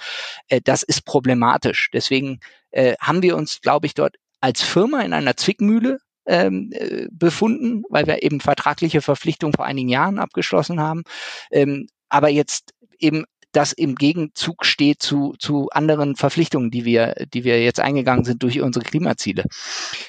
Äh, 0.50 0.62
das 0.64 0.84
ist 0.84 1.06
problematisch. 1.06 1.90
Deswegen 1.94 2.40
äh, 2.72 2.96
haben 3.00 3.22
wir 3.22 3.38
uns, 3.38 3.62
glaube 3.62 3.88
ich, 3.88 3.94
dort 3.94 4.18
als 4.42 4.62
Firma 4.62 5.02
in 5.02 5.14
einer 5.14 5.36
Zwickmühle 5.38 6.00
ähm, 6.28 6.72
äh, 6.74 7.08
befunden, 7.12 7.84
weil 7.90 8.06
wir 8.06 8.22
eben 8.24 8.40
vertragliche 8.40 9.02
Verpflichtungen 9.02 9.54
vor 9.54 9.66
einigen 9.66 9.90
Jahren 9.90 10.20
abgeschlossen 10.20 10.80
haben. 10.80 11.04
Ähm, 11.52 11.88
aber 12.10 12.30
jetzt 12.30 12.74
eben 13.00 13.26
das 13.52 13.74
im 13.74 13.96
Gegenzug 13.96 14.66
steht 14.66 15.02
zu, 15.02 15.34
zu 15.40 15.70
anderen 15.72 16.16
Verpflichtungen, 16.16 16.72
die 16.72 16.86
wir, 16.86 17.16
die 17.34 17.44
wir 17.44 17.62
jetzt 17.64 17.80
eingegangen 17.80 18.26
sind 18.26 18.44
durch 18.44 18.62
unsere 18.62 18.86
Klimaziele. 18.86 19.46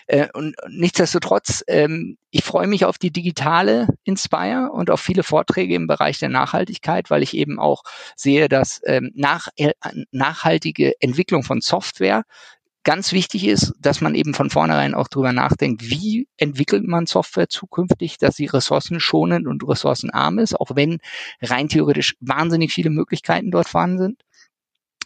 Äh, 0.06 0.28
und 0.34 0.56
nichtsdestotrotz, 0.68 1.64
ähm, 1.66 2.18
ich 2.30 2.44
freue 2.44 2.66
mich 2.66 2.84
auf 2.84 2.98
die 2.98 3.10
digitale 3.10 3.88
Inspire 4.04 4.70
und 4.72 4.90
auf 4.90 5.00
viele 5.00 5.22
Vorträge 5.22 5.74
im 5.74 5.86
Bereich 5.86 6.18
der 6.18 6.28
Nachhaltigkeit, 6.28 7.10
weil 7.10 7.22
ich 7.22 7.34
eben 7.34 7.58
auch 7.58 7.82
sehe, 8.16 8.48
dass 8.48 8.80
ähm, 8.84 9.10
nach, 9.14 9.48
äh, 9.56 9.72
nachhaltige 10.10 10.92
Entwicklung 11.00 11.42
von 11.42 11.60
Software 11.60 12.24
ganz 12.88 13.12
wichtig 13.12 13.46
ist, 13.46 13.74
dass 13.78 14.00
man 14.00 14.14
eben 14.14 14.32
von 14.32 14.48
vornherein 14.48 14.94
auch 14.94 15.08
drüber 15.08 15.34
nachdenkt, 15.34 15.90
wie 15.90 16.26
entwickelt 16.38 16.84
man 16.86 17.04
Software 17.04 17.50
zukünftig, 17.50 18.16
dass 18.16 18.36
sie 18.36 18.46
ressourcenschonend 18.46 19.46
und 19.46 19.62
ressourcenarm 19.68 20.38
ist, 20.38 20.58
auch 20.58 20.70
wenn 20.74 20.98
rein 21.42 21.68
theoretisch 21.68 22.16
wahnsinnig 22.20 22.72
viele 22.72 22.88
Möglichkeiten 22.88 23.50
dort 23.50 23.68
vorhanden 23.68 23.98
sind. 23.98 24.22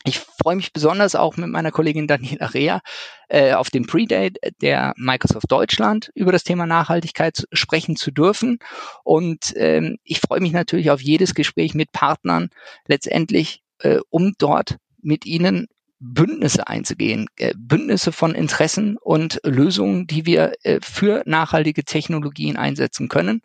Ich 0.04 0.20
freue 0.20 0.54
mich 0.54 0.72
besonders 0.72 1.16
auch 1.16 1.36
mit 1.36 1.48
meiner 1.48 1.72
Kollegin 1.72 2.06
Daniela 2.06 2.46
Rea 2.54 2.82
äh, 3.28 3.54
auf 3.54 3.68
dem 3.68 3.84
Pre-Date 3.84 4.38
der 4.60 4.94
Microsoft 4.96 5.50
Deutschland 5.50 6.12
über 6.14 6.30
das 6.30 6.44
Thema 6.44 6.66
Nachhaltigkeit 6.66 7.48
sprechen 7.52 7.96
zu 7.96 8.12
dürfen. 8.12 8.60
Und 9.02 9.54
ähm, 9.56 9.98
ich 10.04 10.20
freue 10.20 10.40
mich 10.40 10.52
natürlich 10.52 10.92
auf 10.92 11.00
jedes 11.00 11.34
Gespräch 11.34 11.74
mit 11.74 11.90
Partnern 11.90 12.50
letztendlich, 12.86 13.64
äh, 13.80 13.98
um 14.08 14.34
dort 14.38 14.76
mit 15.00 15.26
ihnen 15.26 15.66
Bündnisse 16.04 16.66
einzugehen, 16.66 17.28
äh, 17.36 17.54
Bündnisse 17.56 18.10
von 18.10 18.34
Interessen 18.34 18.98
und 18.98 19.40
Lösungen, 19.44 20.08
die 20.08 20.26
wir 20.26 20.52
äh, 20.64 20.80
für 20.82 21.22
nachhaltige 21.26 21.84
Technologien 21.84 22.56
einsetzen 22.56 23.08
können, 23.08 23.42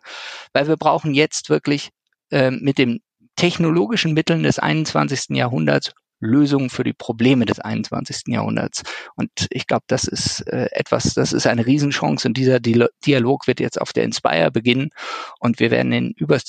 weil 0.52 0.66
wir 0.66 0.76
brauchen 0.76 1.14
jetzt 1.14 1.50
wirklich 1.50 1.90
äh, 2.30 2.50
mit 2.50 2.78
den 2.78 3.00
technologischen 3.36 4.12
Mitteln 4.12 4.42
des 4.42 4.58
21. 4.58 5.36
Jahrhunderts 5.36 5.92
Lösungen 6.20 6.68
für 6.68 6.82
die 6.82 6.92
Probleme 6.92 7.44
des 7.44 7.60
21. 7.60 8.22
Jahrhunderts. 8.26 8.82
Und 9.14 9.30
ich 9.50 9.68
glaube, 9.68 9.84
das 9.86 10.04
ist 10.04 10.40
äh, 10.48 10.68
etwas, 10.72 11.14
das 11.14 11.32
ist 11.32 11.46
eine 11.46 11.64
Riesenchance 11.64 12.26
und 12.26 12.36
dieser 12.36 12.58
Dialog 12.58 13.46
wird 13.46 13.60
jetzt 13.60 13.80
auf 13.80 13.92
der 13.92 14.02
Inspire 14.02 14.50
beginnen 14.50 14.90
und 15.38 15.60
wir 15.60 15.70
werden 15.70 15.92
ihn 15.92 16.14
über 16.16 16.40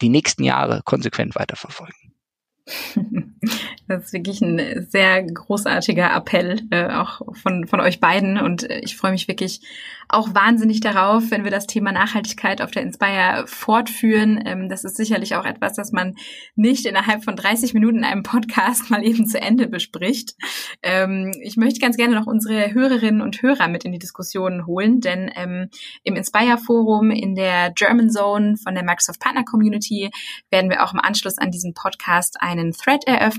die 0.00 0.08
nächsten 0.08 0.42
Jahre 0.42 0.82
konsequent 0.84 1.36
weiterverfolgen. 1.36 1.94
Das 3.88 4.04
ist 4.04 4.12
wirklich 4.12 4.40
ein 4.40 4.86
sehr 4.88 5.22
großartiger 5.22 6.14
Appell, 6.14 6.62
äh, 6.70 6.88
auch 6.88 7.20
von, 7.34 7.66
von 7.66 7.80
euch 7.80 8.00
beiden. 8.00 8.38
Und 8.38 8.64
ich 8.64 8.96
freue 8.96 9.12
mich 9.12 9.28
wirklich 9.28 9.60
auch 10.08 10.34
wahnsinnig 10.34 10.80
darauf, 10.80 11.30
wenn 11.30 11.44
wir 11.44 11.50
das 11.50 11.66
Thema 11.66 11.90
Nachhaltigkeit 11.90 12.62
auf 12.62 12.70
der 12.70 12.82
Inspire 12.82 13.44
fortführen. 13.46 14.42
Ähm, 14.46 14.68
das 14.68 14.84
ist 14.84 14.96
sicherlich 14.96 15.34
auch 15.34 15.44
etwas, 15.44 15.74
das 15.74 15.92
man 15.92 16.14
nicht 16.54 16.86
innerhalb 16.86 17.24
von 17.24 17.34
30 17.34 17.74
Minuten 17.74 17.98
in 17.98 18.04
einem 18.04 18.22
Podcast 18.22 18.90
mal 18.90 19.04
eben 19.04 19.26
zu 19.26 19.40
Ende 19.40 19.66
bespricht. 19.66 20.34
Ähm, 20.82 21.32
ich 21.42 21.56
möchte 21.56 21.80
ganz 21.80 21.96
gerne 21.96 22.14
noch 22.14 22.26
unsere 22.26 22.72
Hörerinnen 22.72 23.20
und 23.20 23.42
Hörer 23.42 23.68
mit 23.68 23.84
in 23.84 23.92
die 23.92 23.98
Diskussion 23.98 24.66
holen, 24.66 25.00
denn 25.00 25.30
ähm, 25.34 25.70
im 26.04 26.14
Inspire 26.14 26.58
Forum 26.58 27.10
in 27.10 27.34
der 27.34 27.72
German 27.72 28.10
Zone 28.10 28.56
von 28.56 28.74
der 28.74 28.84
Microsoft 28.84 29.20
Partner 29.20 29.44
Community 29.44 30.10
werden 30.50 30.70
wir 30.70 30.84
auch 30.84 30.92
im 30.92 31.00
Anschluss 31.00 31.38
an 31.38 31.50
diesen 31.50 31.74
Podcast 31.74 32.36
einen 32.40 32.72
Thread 32.72 33.06
eröffnen, 33.06 33.35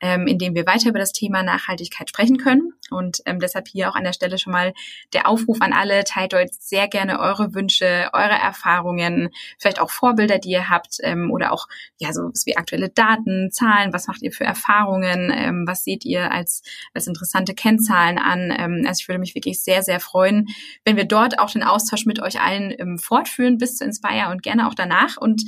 ähm, 0.00 0.26
in 0.26 0.38
dem 0.38 0.54
wir 0.54 0.66
weiter 0.66 0.88
über 0.88 0.98
das 0.98 1.12
Thema 1.12 1.42
Nachhaltigkeit 1.42 2.08
sprechen 2.08 2.38
können. 2.38 2.72
Und 2.90 3.22
ähm, 3.26 3.38
deshalb 3.38 3.68
hier 3.68 3.88
auch 3.88 3.94
an 3.94 4.04
der 4.04 4.12
Stelle 4.12 4.38
schon 4.38 4.52
mal 4.52 4.72
der 5.12 5.28
Aufruf 5.28 5.60
an 5.60 5.72
alle, 5.72 6.04
teilt 6.04 6.34
euch 6.34 6.50
sehr 6.58 6.88
gerne 6.88 7.20
eure 7.20 7.54
Wünsche, 7.54 8.10
eure 8.12 8.34
Erfahrungen, 8.34 9.30
vielleicht 9.58 9.80
auch 9.80 9.90
Vorbilder, 9.90 10.38
die 10.38 10.50
ihr 10.50 10.68
habt 10.68 10.98
ähm, 11.02 11.30
oder 11.30 11.52
auch 11.52 11.66
ja 11.98 12.12
so 12.12 12.30
wie 12.44 12.56
aktuelle 12.56 12.88
Daten, 12.88 13.50
Zahlen, 13.52 13.92
was 13.92 14.06
macht 14.06 14.22
ihr 14.22 14.32
für 14.32 14.44
Erfahrungen, 14.44 15.32
ähm, 15.34 15.64
was 15.66 15.84
seht 15.84 16.04
ihr 16.04 16.30
als, 16.32 16.62
als 16.94 17.06
interessante 17.06 17.54
Kennzahlen 17.54 18.18
an. 18.18 18.52
Ähm, 18.56 18.84
also 18.86 19.00
ich 19.02 19.08
würde 19.08 19.20
mich 19.20 19.34
wirklich 19.34 19.62
sehr, 19.62 19.82
sehr 19.82 20.00
freuen, 20.00 20.48
wenn 20.84 20.96
wir 20.96 21.04
dort 21.04 21.38
auch 21.38 21.50
den 21.50 21.62
Austausch 21.62 22.06
mit 22.06 22.20
euch 22.20 22.40
allen 22.40 22.74
ähm, 22.78 22.98
fortführen 22.98 23.58
bis 23.58 23.76
zu 23.76 23.84
Inspire 23.84 24.30
und 24.30 24.42
gerne 24.42 24.66
auch 24.66 24.74
danach. 24.74 25.16
Und 25.16 25.42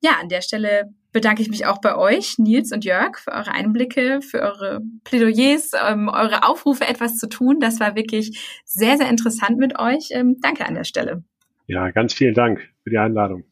ja, 0.00 0.12
an 0.20 0.28
der 0.28 0.42
Stelle 0.42 0.94
bedanke 1.18 1.42
ich 1.42 1.50
mich 1.50 1.66
auch 1.66 1.80
bei 1.80 1.96
euch, 1.96 2.38
Nils 2.38 2.70
und 2.70 2.84
Jörg, 2.84 3.18
für 3.18 3.32
eure 3.32 3.50
Einblicke, 3.50 4.20
für 4.22 4.40
eure 4.40 4.82
Plädoyers, 5.02 5.72
ähm, 5.84 6.06
eure 6.06 6.44
Aufrufe, 6.48 6.86
etwas 6.86 7.18
zu 7.18 7.28
tun. 7.28 7.58
Das 7.58 7.80
war 7.80 7.96
wirklich 7.96 8.40
sehr, 8.64 8.96
sehr 8.98 9.08
interessant 9.08 9.58
mit 9.58 9.76
euch. 9.80 10.10
Ähm, 10.12 10.36
danke 10.40 10.64
an 10.64 10.76
der 10.76 10.84
Stelle. 10.84 11.24
Ja, 11.66 11.90
ganz 11.90 12.14
vielen 12.14 12.34
Dank 12.34 12.60
für 12.84 12.90
die 12.90 12.98
Einladung. 12.98 13.42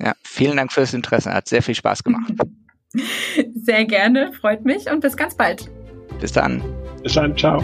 Ja, 0.00 0.14
vielen 0.24 0.56
Dank 0.56 0.72
fürs 0.72 0.92
Interesse. 0.92 1.32
Hat 1.32 1.46
sehr 1.46 1.62
viel 1.62 1.76
Spaß 1.76 2.02
gemacht. 2.02 2.32
Sehr 3.54 3.84
gerne, 3.84 4.32
freut 4.32 4.64
mich 4.64 4.90
und 4.90 5.00
bis 5.00 5.14
ganz 5.14 5.36
bald. 5.36 5.70
Bis 6.20 6.32
dann. 6.32 6.62
Bis 7.02 7.12
dann, 7.12 7.36
ciao. 7.36 7.62